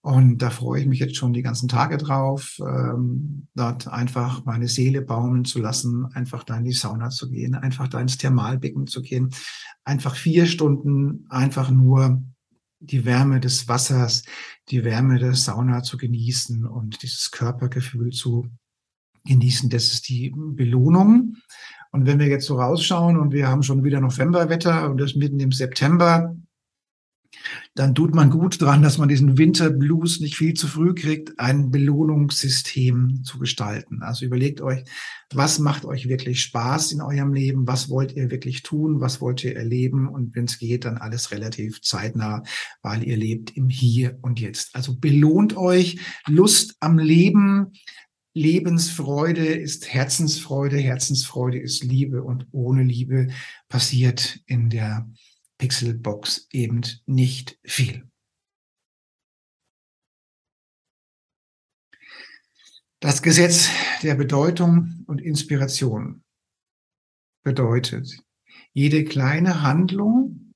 Und 0.00 0.42
da 0.42 0.50
freue 0.50 0.82
ich 0.82 0.86
mich 0.86 0.98
jetzt 0.98 1.16
schon 1.16 1.32
die 1.32 1.40
ganzen 1.40 1.66
Tage 1.66 1.96
drauf, 1.96 2.58
ähm, 2.60 3.46
dort 3.54 3.88
einfach 3.88 4.44
meine 4.44 4.68
Seele 4.68 5.00
baumeln 5.00 5.46
zu 5.46 5.60
lassen, 5.60 6.04
einfach 6.12 6.44
da 6.44 6.58
in 6.58 6.64
die 6.64 6.72
Sauna 6.72 7.08
zu 7.08 7.30
gehen, 7.30 7.54
einfach 7.54 7.88
da 7.88 8.00
ins 8.00 8.18
Thermalbecken 8.18 8.86
zu 8.86 9.00
gehen, 9.00 9.30
einfach 9.82 10.14
vier 10.14 10.44
Stunden 10.44 11.24
einfach 11.30 11.70
nur 11.70 12.22
die 12.80 13.06
Wärme 13.06 13.40
des 13.40 13.66
Wassers, 13.66 14.24
die 14.68 14.84
Wärme 14.84 15.18
der 15.18 15.32
Sauna 15.32 15.82
zu 15.82 15.96
genießen 15.96 16.66
und 16.66 17.02
dieses 17.02 17.30
Körpergefühl 17.30 18.10
zu 18.10 18.48
genießen. 19.24 19.70
Das 19.70 19.84
ist 19.84 20.08
die 20.08 20.34
Belohnung. 20.36 21.36
Und 21.94 22.06
wenn 22.06 22.18
wir 22.18 22.26
jetzt 22.26 22.46
so 22.46 22.56
rausschauen 22.56 23.16
und 23.16 23.32
wir 23.32 23.46
haben 23.46 23.62
schon 23.62 23.84
wieder 23.84 24.00
Novemberwetter 24.00 24.90
und 24.90 25.00
das 25.00 25.14
mitten 25.14 25.38
im 25.38 25.52
September, 25.52 26.34
dann 27.76 27.94
tut 27.94 28.16
man 28.16 28.30
gut 28.30 28.60
dran, 28.60 28.82
dass 28.82 28.98
man 28.98 29.08
diesen 29.08 29.38
Winterblues 29.38 30.18
nicht 30.18 30.36
viel 30.36 30.54
zu 30.54 30.66
früh 30.66 30.94
kriegt, 30.94 31.38
ein 31.38 31.70
Belohnungssystem 31.70 33.22
zu 33.22 33.38
gestalten. 33.38 34.02
Also 34.02 34.24
überlegt 34.24 34.60
euch, 34.60 34.82
was 35.32 35.60
macht 35.60 35.84
euch 35.84 36.08
wirklich 36.08 36.40
Spaß 36.40 36.90
in 36.90 37.00
eurem 37.00 37.32
Leben? 37.32 37.68
Was 37.68 37.88
wollt 37.88 38.16
ihr 38.16 38.28
wirklich 38.28 38.64
tun? 38.64 39.00
Was 39.00 39.20
wollt 39.20 39.44
ihr 39.44 39.56
erleben? 39.56 40.08
Und 40.08 40.34
wenn 40.34 40.46
es 40.46 40.58
geht, 40.58 40.86
dann 40.86 40.98
alles 40.98 41.30
relativ 41.30 41.80
zeitnah, 41.80 42.42
weil 42.82 43.04
ihr 43.04 43.16
lebt 43.16 43.56
im 43.56 43.68
Hier 43.68 44.18
und 44.20 44.40
Jetzt. 44.40 44.74
Also 44.74 44.96
belohnt 44.98 45.56
euch 45.56 46.00
Lust 46.26 46.74
am 46.80 46.98
Leben, 46.98 47.70
Lebensfreude 48.34 49.46
ist 49.46 49.92
Herzensfreude, 49.92 50.76
Herzensfreude 50.76 51.58
ist 51.58 51.84
Liebe 51.84 52.24
und 52.24 52.48
ohne 52.50 52.82
Liebe 52.82 53.28
passiert 53.68 54.40
in 54.46 54.70
der 54.70 55.08
Pixelbox 55.58 56.48
eben 56.50 56.82
nicht 57.06 57.58
viel. 57.64 58.10
Das 63.00 63.22
Gesetz 63.22 63.68
der 64.02 64.16
Bedeutung 64.16 65.04
und 65.06 65.20
Inspiration 65.20 66.24
bedeutet, 67.44 68.18
jede 68.72 69.04
kleine 69.04 69.62
Handlung 69.62 70.52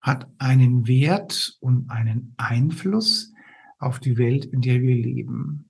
hat 0.00 0.30
einen 0.38 0.86
Wert 0.86 1.58
und 1.60 1.90
einen 1.90 2.34
Einfluss 2.38 3.32
auf 3.78 4.00
die 4.00 4.16
Welt, 4.16 4.46
in 4.46 4.62
der 4.62 4.80
wir 4.80 4.94
leben. 4.94 5.68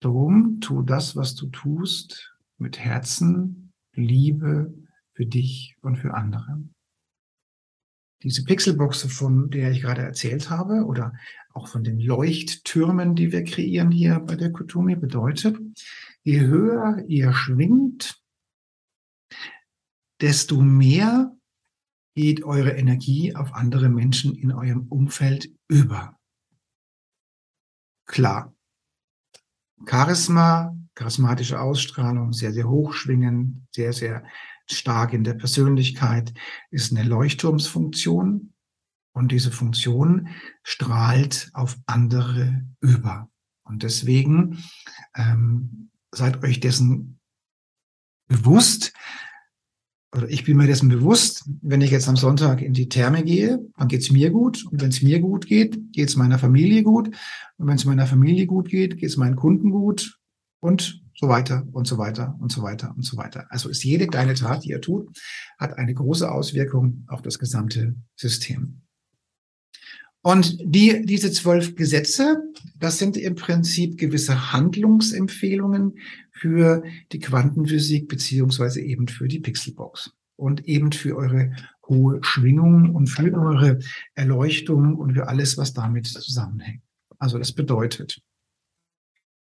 Drum, 0.00 0.60
tu 0.60 0.82
das, 0.82 1.16
was 1.16 1.34
du 1.34 1.46
tust, 1.48 2.36
mit 2.58 2.78
Herzen, 2.78 3.72
Liebe 3.92 4.74
für 5.14 5.26
dich 5.26 5.76
und 5.80 5.96
für 5.96 6.14
andere. 6.14 6.62
Diese 8.22 8.44
Pixelbox, 8.44 9.02
von 9.12 9.50
der 9.50 9.70
ich 9.70 9.82
gerade 9.82 10.02
erzählt 10.02 10.50
habe, 10.50 10.84
oder 10.84 11.12
auch 11.52 11.68
von 11.68 11.84
den 11.84 12.00
Leuchttürmen, 12.00 13.14
die 13.14 13.32
wir 13.32 13.44
kreieren 13.44 13.90
hier 13.90 14.20
bei 14.20 14.36
der 14.36 14.52
Kutumi, 14.52 14.96
bedeutet, 14.96 15.58
je 16.22 16.40
höher 16.40 17.04
ihr 17.06 17.32
schwingt, 17.32 18.22
desto 20.20 20.60
mehr 20.60 21.36
geht 22.14 22.44
eure 22.44 22.70
Energie 22.70 23.36
auf 23.36 23.52
andere 23.52 23.90
Menschen 23.90 24.34
in 24.34 24.50
eurem 24.50 24.88
Umfeld 24.88 25.50
über. 25.68 26.18
Klar, 28.06 28.55
Charisma, 29.84 30.76
charismatische 30.94 31.60
Ausstrahlung, 31.60 32.32
sehr, 32.32 32.52
sehr 32.52 32.68
hochschwingend, 32.68 33.66
sehr, 33.74 33.92
sehr 33.92 34.24
stark 34.68 35.12
in 35.12 35.24
der 35.24 35.34
Persönlichkeit, 35.34 36.32
ist 36.70 36.92
eine 36.92 37.08
Leuchtturmsfunktion. 37.08 38.52
Und 39.12 39.32
diese 39.32 39.50
Funktion 39.50 40.28
strahlt 40.62 41.50
auf 41.54 41.78
andere 41.86 42.66
über. 42.80 43.30
Und 43.64 43.82
deswegen 43.82 44.62
ähm, 45.14 45.90
seid 46.12 46.42
euch 46.42 46.60
dessen 46.60 47.18
bewusst, 48.28 48.92
oder 50.14 50.28
ich 50.30 50.44
bin 50.44 50.56
mir 50.56 50.66
dessen 50.66 50.88
bewusst, 50.88 51.44
wenn 51.62 51.80
ich 51.80 51.90
jetzt 51.90 52.08
am 52.08 52.16
Sonntag 52.16 52.62
in 52.62 52.72
die 52.72 52.88
Therme 52.88 53.22
gehe, 53.22 53.58
dann 53.76 53.88
geht's 53.88 54.10
mir 54.10 54.30
gut. 54.30 54.64
Und 54.70 54.80
wenn 54.80 54.90
es 54.90 55.02
mir 55.02 55.20
gut 55.20 55.46
geht, 55.46 55.92
geht's 55.92 56.16
meiner 56.16 56.38
Familie 56.38 56.82
gut. 56.82 57.08
Und 57.56 57.66
wenn 57.66 57.76
es 57.76 57.84
meiner 57.84 58.06
Familie 58.06 58.46
gut 58.46 58.68
geht, 58.68 58.98
geht's 58.98 59.16
meinen 59.16 59.36
Kunden 59.36 59.70
gut 59.70 60.18
und 60.60 61.02
so 61.14 61.28
weiter 61.28 61.66
und 61.72 61.86
so 61.86 61.98
weiter 61.98 62.36
und 62.40 62.52
so 62.52 62.62
weiter 62.62 62.92
und 62.94 63.02
so 63.02 63.16
weiter. 63.16 63.46
Also 63.50 63.68
ist 63.68 63.84
jede 63.84 64.06
kleine 64.06 64.34
Tat, 64.34 64.64
die 64.64 64.70
ihr 64.70 64.80
tut, 64.80 65.08
hat 65.58 65.76
eine 65.76 65.94
große 65.94 66.30
Auswirkung 66.30 67.04
auf 67.08 67.22
das 67.22 67.38
gesamte 67.38 67.96
System. 68.14 68.82
Und 70.26 70.58
die, 70.60 71.06
diese 71.06 71.30
zwölf 71.30 71.76
Gesetze, 71.76 72.42
das 72.80 72.98
sind 72.98 73.16
im 73.16 73.36
Prinzip 73.36 73.96
gewisse 73.96 74.52
Handlungsempfehlungen 74.52 76.00
für 76.32 76.82
die 77.12 77.20
Quantenphysik 77.20 78.08
beziehungsweise 78.08 78.80
eben 78.80 79.06
für 79.06 79.28
die 79.28 79.38
Pixelbox 79.38 80.10
und 80.34 80.66
eben 80.66 80.90
für 80.90 81.14
eure 81.14 81.52
hohe 81.86 82.18
Schwingung 82.24 82.92
und 82.92 83.06
für 83.06 83.32
eure 83.34 83.78
Erleuchtung 84.16 84.96
und 84.96 85.14
für 85.14 85.28
alles, 85.28 85.58
was 85.58 85.74
damit 85.74 86.08
zusammenhängt. 86.08 86.82
Also 87.20 87.38
das 87.38 87.52
bedeutet, 87.52 88.20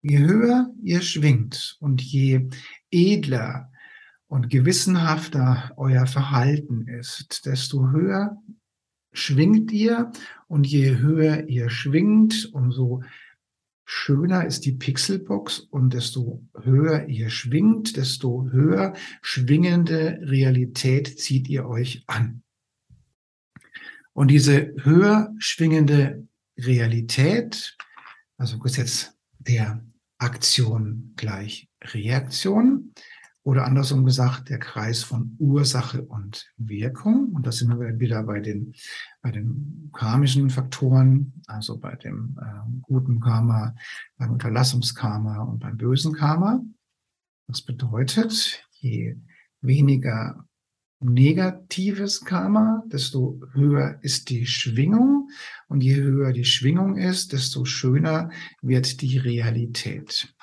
je 0.01 0.17
höher 0.17 0.73
ihr 0.81 1.03
schwingt 1.03 1.77
und 1.79 2.01
je 2.01 2.49
edler 2.89 3.71
und 4.25 4.49
gewissenhafter 4.49 5.73
euer 5.77 6.07
Verhalten 6.07 6.87
ist, 6.87 7.45
desto 7.45 7.91
höher 7.91 8.41
schwingt 9.13 9.71
ihr 9.71 10.11
und 10.47 10.65
je 10.65 10.97
höher 10.97 11.47
ihr 11.47 11.69
schwingt, 11.69 12.49
umso 12.53 13.03
schöner 13.85 14.45
ist 14.45 14.65
die 14.65 14.71
Pixelbox 14.71 15.59
und 15.59 15.93
desto 15.93 16.45
höher 16.61 17.07
ihr 17.07 17.29
schwingt, 17.29 17.97
desto 17.97 18.49
höher 18.51 18.93
schwingende 19.21 20.19
Realität 20.23 21.19
zieht 21.19 21.49
ihr 21.49 21.67
euch 21.67 22.03
an. 22.07 22.43
Und 24.13 24.29
diese 24.29 24.73
höher 24.83 25.33
schwingende 25.39 26.27
Realität, 26.57 27.77
also 28.37 28.59
Gesetz 28.59 29.13
der 29.39 29.83
Aktion 30.17 31.13
gleich 31.15 31.67
Reaktion, 31.83 32.93
oder 33.43 33.65
andersrum 33.65 34.05
gesagt, 34.05 34.49
der 34.49 34.59
Kreis 34.59 35.03
von 35.03 35.35
Ursache 35.39 36.03
und 36.03 36.51
Wirkung. 36.57 37.31
Und 37.33 37.47
da 37.47 37.51
sind 37.51 37.69
wir 37.79 37.99
wieder 37.99 38.23
bei 38.23 38.39
den, 38.39 38.73
bei 39.21 39.31
den 39.31 39.89
karmischen 39.93 40.49
Faktoren, 40.49 41.33
also 41.47 41.77
bei 41.77 41.95
dem 41.95 42.37
äh, 42.39 42.81
guten 42.81 43.19
Karma, 43.19 43.73
beim 44.17 44.31
Unterlassungskarma 44.31 45.41
und 45.43 45.59
beim 45.59 45.77
bösen 45.77 46.13
Karma. 46.13 46.61
Das 47.47 47.63
bedeutet, 47.63 48.63
je 48.79 49.17
weniger 49.61 50.45
negatives 51.01 52.23
Karma, 52.23 52.83
desto 52.85 53.41
höher 53.53 53.97
ist 54.01 54.29
die 54.29 54.45
Schwingung. 54.45 55.29
Und 55.67 55.81
je 55.81 55.95
höher 55.95 56.31
die 56.31 56.45
Schwingung 56.45 56.95
ist, 56.95 57.33
desto 57.33 57.65
schöner 57.65 58.29
wird 58.61 59.01
die 59.01 59.17
Realität. 59.17 60.33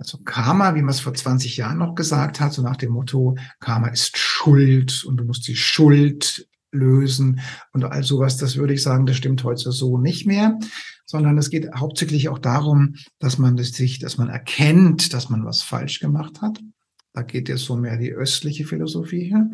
Also 0.00 0.16
Karma, 0.24 0.74
wie 0.74 0.80
man 0.80 0.94
es 0.94 1.00
vor 1.00 1.12
20 1.12 1.58
Jahren 1.58 1.76
noch 1.76 1.94
gesagt 1.94 2.40
hat, 2.40 2.54
so 2.54 2.62
nach 2.62 2.76
dem 2.76 2.92
Motto, 2.92 3.36
Karma 3.60 3.88
ist 3.88 4.16
Schuld 4.16 5.04
und 5.04 5.18
du 5.18 5.24
musst 5.24 5.46
die 5.46 5.56
Schuld 5.56 6.48
lösen 6.72 7.40
und 7.74 7.84
all 7.84 8.02
sowas, 8.02 8.38
das 8.38 8.56
würde 8.56 8.72
ich 8.72 8.82
sagen, 8.82 9.04
das 9.04 9.18
stimmt 9.18 9.44
heute 9.44 9.70
so 9.72 9.98
nicht 9.98 10.26
mehr, 10.26 10.58
sondern 11.04 11.36
es 11.36 11.50
geht 11.50 11.68
hauptsächlich 11.74 12.30
auch 12.30 12.38
darum, 12.38 12.94
dass 13.18 13.36
man 13.36 13.58
sich, 13.58 13.98
dass 13.98 14.16
man 14.16 14.30
erkennt, 14.30 15.12
dass 15.12 15.28
man 15.28 15.44
was 15.44 15.60
falsch 15.60 16.00
gemacht 16.00 16.40
hat. 16.40 16.60
Da 17.12 17.20
geht 17.20 17.50
jetzt 17.50 17.66
so 17.66 17.76
mehr 17.76 17.98
die 17.98 18.12
östliche 18.12 18.64
Philosophie 18.64 19.24
her. 19.28 19.50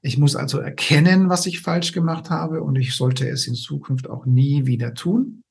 Ich 0.00 0.16
muss 0.16 0.34
also 0.34 0.60
erkennen, 0.60 1.28
was 1.28 1.44
ich 1.44 1.60
falsch 1.60 1.92
gemacht 1.92 2.30
habe 2.30 2.62
und 2.62 2.76
ich 2.76 2.94
sollte 2.94 3.28
es 3.28 3.46
in 3.46 3.54
Zukunft 3.54 4.08
auch 4.08 4.24
nie 4.24 4.64
wieder 4.64 4.94
tun. 4.94 5.42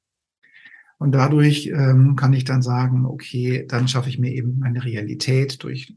Und 1.00 1.14
dadurch 1.14 1.68
ähm, 1.68 2.16
kann 2.16 2.34
ich 2.34 2.44
dann 2.44 2.62
sagen, 2.62 3.06
okay, 3.06 3.66
dann 3.68 3.88
schaffe 3.88 4.10
ich 4.10 4.20
mir 4.20 4.34
eben 4.34 4.60
meine 4.60 4.84
Realität 4.84 5.64
durch 5.64 5.96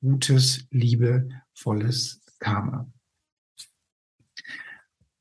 gutes, 0.00 0.66
liebevolles 0.70 2.20
Karma. 2.40 2.90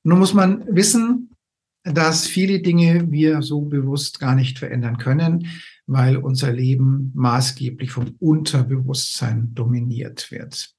Nun 0.03 0.19
muss 0.19 0.33
man 0.33 0.65
wissen, 0.73 1.35
dass 1.83 2.27
viele 2.27 2.61
Dinge 2.61 3.11
wir 3.11 3.41
so 3.41 3.61
bewusst 3.61 4.19
gar 4.19 4.35
nicht 4.35 4.57
verändern 4.57 4.97
können, 4.97 5.47
weil 5.85 6.17
unser 6.17 6.51
Leben 6.51 7.11
maßgeblich 7.13 7.91
vom 7.91 8.15
Unterbewusstsein 8.19 9.53
dominiert 9.53 10.31
wird. 10.31 10.73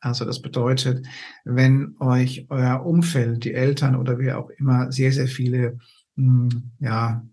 Also 0.00 0.24
das 0.24 0.40
bedeutet, 0.40 1.06
wenn 1.44 1.96
euch 1.98 2.46
euer 2.50 2.84
Umfeld, 2.84 3.44
die 3.44 3.54
Eltern 3.54 3.96
oder 3.96 4.18
wer 4.18 4.38
auch 4.38 4.50
immer 4.50 4.92
sehr, 4.92 5.10
sehr 5.10 5.26
viele 5.26 5.78
hm, 6.16 6.72
ja, 6.78 7.26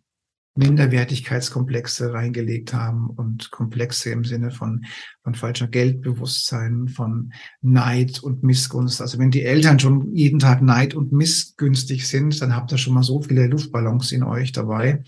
Minderwertigkeitskomplexe 0.55 2.13
reingelegt 2.13 2.73
haben 2.73 3.09
und 3.09 3.49
Komplexe 3.51 4.11
im 4.11 4.23
Sinne 4.23 4.51
von, 4.51 4.85
von 5.23 5.33
falscher 5.33 5.67
Geldbewusstsein, 5.67 6.87
von 6.87 7.33
Neid 7.61 8.21
und 8.21 8.43
Missgunst. 8.43 9.01
Also 9.01 9.17
wenn 9.17 9.31
die 9.31 9.43
Eltern 9.43 9.79
schon 9.79 10.13
jeden 10.13 10.39
Tag 10.39 10.61
Neid 10.61 10.93
und 10.93 11.11
missgünstig 11.11 12.07
sind, 12.07 12.39
dann 12.41 12.55
habt 12.55 12.71
ihr 12.71 12.77
schon 12.77 12.93
mal 12.93 13.03
so 13.03 13.21
viele 13.21 13.47
Luftballons 13.47 14.11
in 14.11 14.23
euch 14.23 14.51
dabei, 14.51 15.03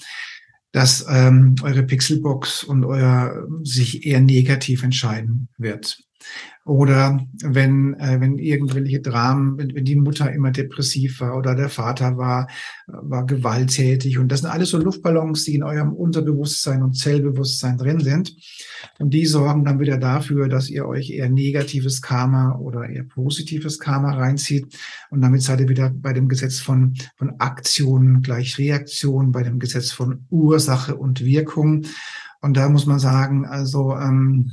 dass 0.71 1.05
ähm, 1.09 1.55
eure 1.61 1.83
Pixelbox 1.83 2.63
und 2.63 2.83
euer 2.83 3.47
sich 3.63 4.05
eher 4.05 4.21
negativ 4.21 4.83
entscheiden 4.83 5.49
wird. 5.57 5.99
Oder 6.65 7.19
wenn, 7.43 7.93
äh, 7.99 8.19
wenn 8.19 8.39
irgendwelche 8.39 8.99
Dramen, 8.99 9.55
wenn, 9.59 9.75
wenn 9.75 9.85
die 9.85 9.95
Mutter 9.95 10.31
immer 10.33 10.49
depressiv 10.49 11.21
war 11.21 11.37
oder 11.37 11.53
der 11.53 11.69
Vater 11.69 12.17
war, 12.17 12.47
war 12.87 13.23
gewalttätig. 13.27 14.17
Und 14.17 14.31
das 14.31 14.41
sind 14.41 14.49
alles 14.49 14.71
so 14.71 14.79
Luftballons, 14.79 15.43
die 15.43 15.53
in 15.53 15.63
eurem 15.63 15.93
Unterbewusstsein 15.93 16.81
und 16.81 16.97
Zellbewusstsein 16.97 17.77
drin 17.77 17.99
sind. 17.99 18.35
Und 18.97 19.13
die 19.13 19.27
sorgen 19.27 19.63
dann 19.63 19.79
wieder 19.79 19.99
dafür, 19.99 20.49
dass 20.49 20.71
ihr 20.71 20.87
euch 20.87 21.11
eher 21.11 21.29
negatives 21.29 22.01
Karma 22.01 22.55
oder 22.57 22.89
eher 22.89 23.03
positives 23.03 23.77
Karma 23.77 24.15
reinzieht. 24.15 24.75
Und 25.11 25.21
damit 25.21 25.43
seid 25.43 25.59
ihr 25.59 25.69
wieder 25.69 25.91
bei 25.91 26.13
dem 26.13 26.27
Gesetz 26.27 26.59
von, 26.59 26.95
von 27.15 27.39
Aktion 27.39 28.23
gleich 28.23 28.57
Reaktion, 28.57 29.31
bei 29.31 29.43
dem 29.43 29.59
Gesetz 29.59 29.91
von 29.91 30.25
Ursache 30.31 30.95
und 30.95 31.23
Wirkung. 31.23 31.85
Und 32.41 32.57
da 32.57 32.69
muss 32.69 32.87
man 32.87 32.97
sagen, 32.97 33.45
also 33.45 33.95
ähm, 33.95 34.51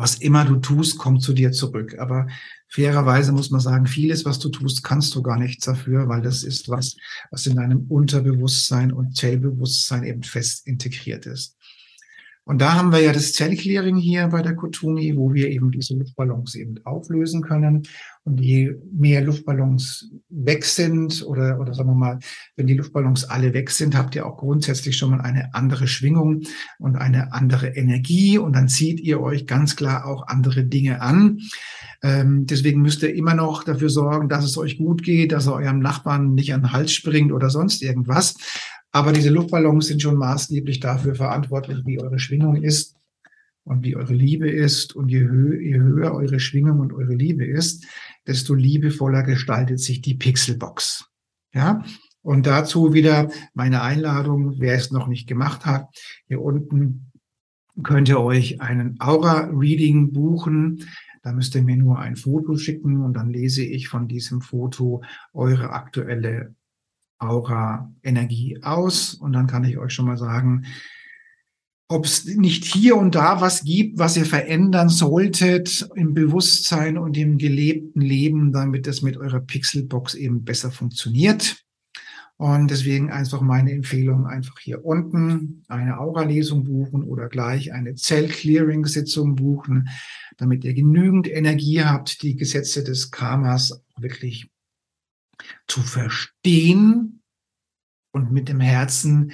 was 0.00 0.14
immer 0.14 0.46
du 0.46 0.56
tust, 0.56 0.96
kommt 0.96 1.22
zu 1.22 1.34
dir 1.34 1.52
zurück. 1.52 1.98
Aber 1.98 2.26
fairerweise 2.68 3.32
muss 3.32 3.50
man 3.50 3.60
sagen, 3.60 3.86
vieles, 3.86 4.24
was 4.24 4.38
du 4.38 4.48
tust, 4.48 4.82
kannst 4.82 5.14
du 5.14 5.20
gar 5.20 5.38
nichts 5.38 5.66
dafür, 5.66 6.08
weil 6.08 6.22
das 6.22 6.42
ist 6.42 6.70
was, 6.70 6.96
was 7.30 7.46
in 7.46 7.56
deinem 7.56 7.84
Unterbewusstsein 7.86 8.92
und 8.92 9.14
Zellbewusstsein 9.14 10.04
eben 10.04 10.22
fest 10.22 10.66
integriert 10.66 11.26
ist. 11.26 11.54
Und 12.44 12.60
da 12.60 12.74
haben 12.74 12.90
wir 12.90 13.00
ja 13.00 13.12
das 13.12 13.32
Zellclearing 13.34 13.96
hier 13.96 14.28
bei 14.28 14.42
der 14.42 14.56
Kotumi, 14.56 15.16
wo 15.16 15.32
wir 15.32 15.48
eben 15.50 15.70
diese 15.70 15.94
Luftballons 15.94 16.54
eben 16.56 16.76
auflösen 16.84 17.42
können. 17.42 17.82
Und 18.24 18.40
je 18.40 18.74
mehr 18.92 19.22
Luftballons 19.22 20.10
weg 20.28 20.64
sind 20.64 21.24
oder, 21.26 21.60
oder 21.60 21.74
sagen 21.74 21.90
wir 21.90 21.94
mal, 21.94 22.18
wenn 22.56 22.66
die 22.66 22.74
Luftballons 22.74 23.24
alle 23.24 23.54
weg 23.54 23.70
sind, 23.70 23.96
habt 23.96 24.14
ihr 24.14 24.26
auch 24.26 24.36
grundsätzlich 24.36 24.96
schon 24.96 25.10
mal 25.10 25.20
eine 25.20 25.54
andere 25.54 25.86
Schwingung 25.86 26.42
und 26.78 26.96
eine 26.96 27.32
andere 27.32 27.68
Energie. 27.68 28.36
Und 28.38 28.54
dann 28.54 28.68
zieht 28.68 29.00
ihr 29.00 29.20
euch 29.20 29.46
ganz 29.46 29.76
klar 29.76 30.06
auch 30.06 30.26
andere 30.26 30.64
Dinge 30.64 31.00
an. 31.00 31.38
Ähm, 32.02 32.46
deswegen 32.46 32.80
müsst 32.80 33.02
ihr 33.02 33.14
immer 33.14 33.34
noch 33.34 33.62
dafür 33.62 33.90
sorgen, 33.90 34.28
dass 34.28 34.44
es 34.44 34.56
euch 34.56 34.78
gut 34.78 35.02
geht, 35.02 35.32
dass 35.32 35.46
er 35.46 35.54
eurem 35.54 35.80
Nachbarn 35.80 36.34
nicht 36.34 36.54
an 36.54 36.62
den 36.62 36.72
Hals 36.72 36.92
springt 36.92 37.32
oder 37.32 37.50
sonst 37.50 37.82
irgendwas. 37.82 38.36
Aber 38.92 39.12
diese 39.12 39.30
Luftballons 39.30 39.86
sind 39.86 40.02
schon 40.02 40.16
maßgeblich 40.16 40.80
dafür 40.80 41.14
verantwortlich, 41.14 41.78
wie 41.84 42.00
eure 42.00 42.18
Schwingung 42.18 42.56
ist 42.56 42.96
und 43.64 43.84
wie 43.84 43.96
eure 43.96 44.14
Liebe 44.14 44.50
ist. 44.50 44.96
Und 44.96 45.10
je, 45.10 45.20
hö 45.20 45.60
je 45.60 45.78
höher 45.78 46.12
eure 46.12 46.40
Schwingung 46.40 46.80
und 46.80 46.92
eure 46.92 47.14
Liebe 47.14 47.44
ist, 47.44 47.86
desto 48.26 48.54
liebevoller 48.54 49.22
gestaltet 49.22 49.80
sich 49.80 50.00
die 50.00 50.14
Pixelbox. 50.14 51.06
Ja, 51.52 51.84
und 52.22 52.46
dazu 52.46 52.92
wieder 52.92 53.30
meine 53.54 53.82
Einladung, 53.82 54.58
wer 54.58 54.74
es 54.74 54.90
noch 54.90 55.06
nicht 55.06 55.26
gemacht 55.26 55.66
hat. 55.66 55.88
Hier 56.26 56.40
unten 56.40 57.12
könnt 57.82 58.08
ihr 58.08 58.20
euch 58.20 58.60
einen 58.60 59.00
Aura-Reading 59.00 60.12
buchen. 60.12 60.86
Da 61.22 61.32
müsst 61.32 61.54
ihr 61.54 61.62
mir 61.62 61.76
nur 61.76 61.98
ein 61.98 62.16
Foto 62.16 62.56
schicken 62.56 63.02
und 63.02 63.14
dann 63.14 63.30
lese 63.30 63.62
ich 63.62 63.88
von 63.88 64.08
diesem 64.08 64.40
Foto 64.40 65.02
eure 65.32 65.70
aktuelle 65.70 66.54
Aura-Energie 67.20 68.58
aus. 68.62 69.14
Und 69.14 69.32
dann 69.32 69.46
kann 69.46 69.64
ich 69.64 69.78
euch 69.78 69.92
schon 69.92 70.06
mal 70.06 70.18
sagen, 70.18 70.64
ob 71.88 72.04
es 72.04 72.24
nicht 72.24 72.64
hier 72.64 72.96
und 72.96 73.16
da 73.16 73.40
was 73.40 73.64
gibt, 73.64 73.98
was 73.98 74.16
ihr 74.16 74.24
verändern 74.24 74.88
solltet 74.88 75.88
im 75.96 76.14
Bewusstsein 76.14 76.96
und 76.96 77.16
im 77.16 77.36
gelebten 77.36 78.00
Leben, 78.00 78.52
damit 78.52 78.86
es 78.86 79.02
mit 79.02 79.16
eurer 79.16 79.40
Pixelbox 79.40 80.14
eben 80.14 80.44
besser 80.44 80.70
funktioniert. 80.70 81.64
Und 82.36 82.70
deswegen 82.70 83.10
einfach 83.10 83.42
meine 83.42 83.72
Empfehlung, 83.72 84.26
einfach 84.26 84.60
hier 84.60 84.84
unten 84.84 85.62
eine 85.68 85.98
Aura-Lesung 85.98 86.64
buchen 86.64 87.02
oder 87.02 87.28
gleich 87.28 87.72
eine 87.72 87.96
Zell-Clearing-Sitzung 87.96 89.34
buchen, 89.34 89.88
damit 90.38 90.64
ihr 90.64 90.72
genügend 90.72 91.28
Energie 91.28 91.82
habt, 91.82 92.22
die 92.22 92.36
Gesetze 92.36 92.82
des 92.82 93.10
Karmas 93.10 93.82
wirklich 93.98 94.48
zu 95.66 95.80
verstehen 95.82 97.22
und 98.12 98.32
mit 98.32 98.48
dem 98.48 98.60
Herzen 98.60 99.32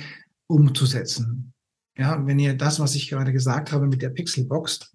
umzusetzen. 0.48 1.52
Ja, 1.98 2.24
wenn 2.26 2.38
ihr 2.38 2.54
das, 2.54 2.78
was 2.78 2.94
ich 2.94 3.08
gerade 3.08 3.32
gesagt 3.32 3.72
habe 3.72 3.86
mit 3.86 4.02
der 4.02 4.10
Pixelbox, 4.10 4.92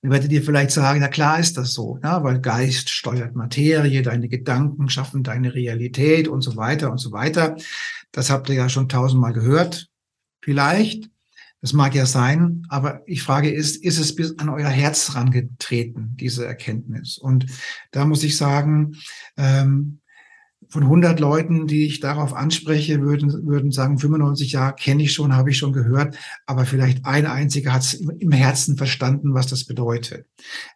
dann 0.00 0.10
werdet 0.10 0.32
ihr 0.32 0.42
vielleicht 0.42 0.70
sagen, 0.70 1.00
na 1.00 1.08
klar 1.08 1.38
ist 1.38 1.56
das 1.56 1.72
so, 1.72 1.98
ja, 2.02 2.22
weil 2.22 2.40
Geist 2.40 2.90
steuert 2.90 3.34
Materie, 3.34 4.02
deine 4.02 4.28
Gedanken 4.28 4.88
schaffen 4.90 5.22
deine 5.22 5.54
Realität 5.54 6.28
und 6.28 6.42
so 6.42 6.56
weiter 6.56 6.90
und 6.90 6.98
so 6.98 7.12
weiter. 7.12 7.56
Das 8.12 8.30
habt 8.30 8.48
ihr 8.48 8.54
ja 8.54 8.68
schon 8.68 8.88
tausendmal 8.88 9.32
gehört, 9.32 9.88
vielleicht. 10.42 11.10
Das 11.64 11.72
mag 11.72 11.94
ja 11.94 12.04
sein, 12.04 12.66
aber 12.68 13.00
ich 13.06 13.22
frage 13.22 13.50
ist, 13.50 13.82
ist 13.82 13.98
es 13.98 14.14
bis 14.14 14.38
an 14.38 14.50
euer 14.50 14.68
Herz 14.68 15.14
rangetreten, 15.14 16.14
diese 16.20 16.44
Erkenntnis? 16.44 17.16
Und 17.16 17.46
da 17.90 18.04
muss 18.04 18.22
ich 18.22 18.36
sagen, 18.36 18.96
ähm, 19.38 20.00
von 20.68 20.82
100 20.82 21.18
Leuten, 21.20 21.66
die 21.66 21.86
ich 21.86 22.00
darauf 22.00 22.34
anspreche, 22.34 23.00
würden, 23.00 23.46
würden 23.46 23.70
sagen, 23.70 23.98
95 23.98 24.52
Jahre 24.52 24.74
kenne 24.74 25.04
ich 25.04 25.14
schon, 25.14 25.34
habe 25.34 25.52
ich 25.52 25.56
schon 25.56 25.72
gehört, 25.72 26.18
aber 26.44 26.66
vielleicht 26.66 27.06
ein 27.06 27.24
einziger 27.24 27.72
hat 27.72 27.80
es 27.80 27.94
im 27.94 28.32
Herzen 28.32 28.76
verstanden, 28.76 29.32
was 29.32 29.46
das 29.46 29.64
bedeutet. 29.64 30.26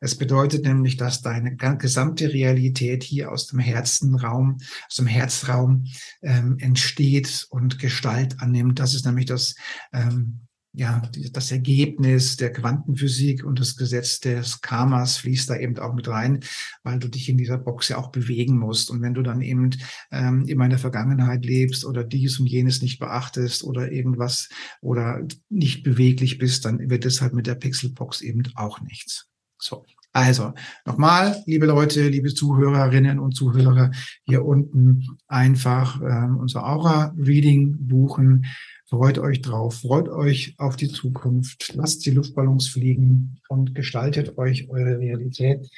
Es 0.01 0.17
bedeutet 0.17 0.65
nämlich, 0.65 0.97
dass 0.97 1.21
deine 1.21 1.55
gesamte 1.55 2.33
Realität 2.33 3.03
hier 3.03 3.31
aus 3.31 3.49
dem 3.49 3.59
Herzenraum, 3.59 4.57
aus 4.89 4.97
dem 4.97 5.07
Herzraum 5.07 5.85
ähm, 6.23 6.57
entsteht 6.59 7.47
und 7.51 7.79
Gestalt 7.79 8.41
annimmt. 8.41 8.79
Das 8.79 8.95
ist 8.95 9.05
nämlich 9.05 9.27
das 9.27 9.55
ähm, 9.93 10.48
ja, 10.79 11.03
das 11.33 11.51
Ergebnis 11.51 12.37
der 12.37 12.53
Quantenphysik 12.53 13.45
und 13.45 13.59
das 13.59 13.75
Gesetz 13.75 14.21
des 14.21 14.61
Karmas 14.61 15.17
fließt 15.17 15.51
da 15.51 15.57
eben 15.57 15.77
auch 15.79 15.93
mit 15.93 16.07
rein, 16.07 16.45
weil 16.85 17.01
du 17.01 17.09
dich 17.09 17.29
in 17.29 17.37
dieser 17.37 17.59
Box 17.59 17.89
ja 17.89 17.99
auch 17.99 18.13
bewegen 18.13 18.57
musst. 18.57 18.89
Und 18.89 19.03
wenn 19.03 19.13
du 19.13 19.23
dann 19.23 19.41
eben 19.41 19.71
ähm, 20.13 20.45
in 20.47 20.71
der 20.71 20.79
Vergangenheit 20.79 21.45
lebst 21.45 21.85
oder 21.85 22.05
dies 22.05 22.39
und 22.39 22.47
jenes 22.47 22.81
nicht 22.81 23.01
beachtest 23.01 23.65
oder 23.65 23.91
irgendwas 23.91 24.51
oder 24.81 25.27
nicht 25.49 25.83
beweglich 25.83 26.39
bist, 26.39 26.65
dann 26.65 26.89
wird 26.89 27.05
es 27.05 27.21
halt 27.21 27.35
mit 27.35 27.49
der 27.49 27.57
Pixelbox 27.57 28.21
eben 28.21 28.45
auch 28.55 28.81
nichts. 28.81 29.27
So. 29.59 29.85
Also, 30.21 30.53
nochmal, 30.85 31.45
liebe 31.47 31.65
Leute, 31.65 32.09
liebe 32.09 32.35
Zuhörerinnen 32.35 33.21
und 33.21 33.37
Zuhörer, 33.37 33.93
hier 34.25 34.45
unten 34.45 35.07
einfach 35.29 36.01
ähm, 36.03 36.39
unser 36.39 36.67
Aura-Reading 36.67 37.77
buchen. 37.87 38.45
Freut 38.87 39.21
euch 39.21 39.43
drauf, 39.43 39.77
freut 39.77 40.09
euch 40.09 40.57
auf 40.59 40.75
die 40.75 40.89
Zukunft, 40.89 41.73
lasst 41.77 42.05
die 42.05 42.11
Luftballons 42.11 42.67
fliegen 42.67 43.39
und 43.49 43.77
gestaltet 43.77 44.37
euch 44.39 44.69
eure 44.69 44.99
Realität. 44.99 45.71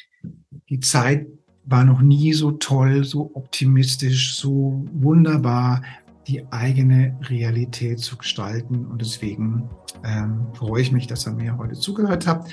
Die 0.71 0.81
Zeit 0.81 1.27
war 1.67 1.85
noch 1.85 2.01
nie 2.01 2.33
so 2.33 2.53
toll, 2.53 3.05
so 3.05 3.31
optimistisch, 3.35 4.37
so 4.37 4.87
wunderbar, 4.91 5.83
die 6.29 6.47
eigene 6.53 7.17
Realität 7.23 8.01
zu 8.01 8.17
gestalten. 8.17 8.87
Und 8.87 9.01
deswegen 9.01 9.69
ähm, 10.05 10.47
freue 10.55 10.83
ich 10.83 10.93
mich, 10.93 11.07
dass 11.07 11.27
ihr 11.27 11.33
mir 11.33 11.59
heute 11.59 11.75
zugehört 11.75 12.27
habt. 12.27 12.51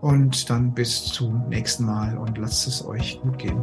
Und 0.00 0.48
dann 0.48 0.72
bis 0.72 1.04
zum 1.04 1.48
nächsten 1.48 1.84
Mal 1.84 2.16
und 2.16 2.38
lasst 2.38 2.66
es 2.66 2.84
euch 2.84 3.20
gut 3.20 3.38
gehen. 3.38 3.62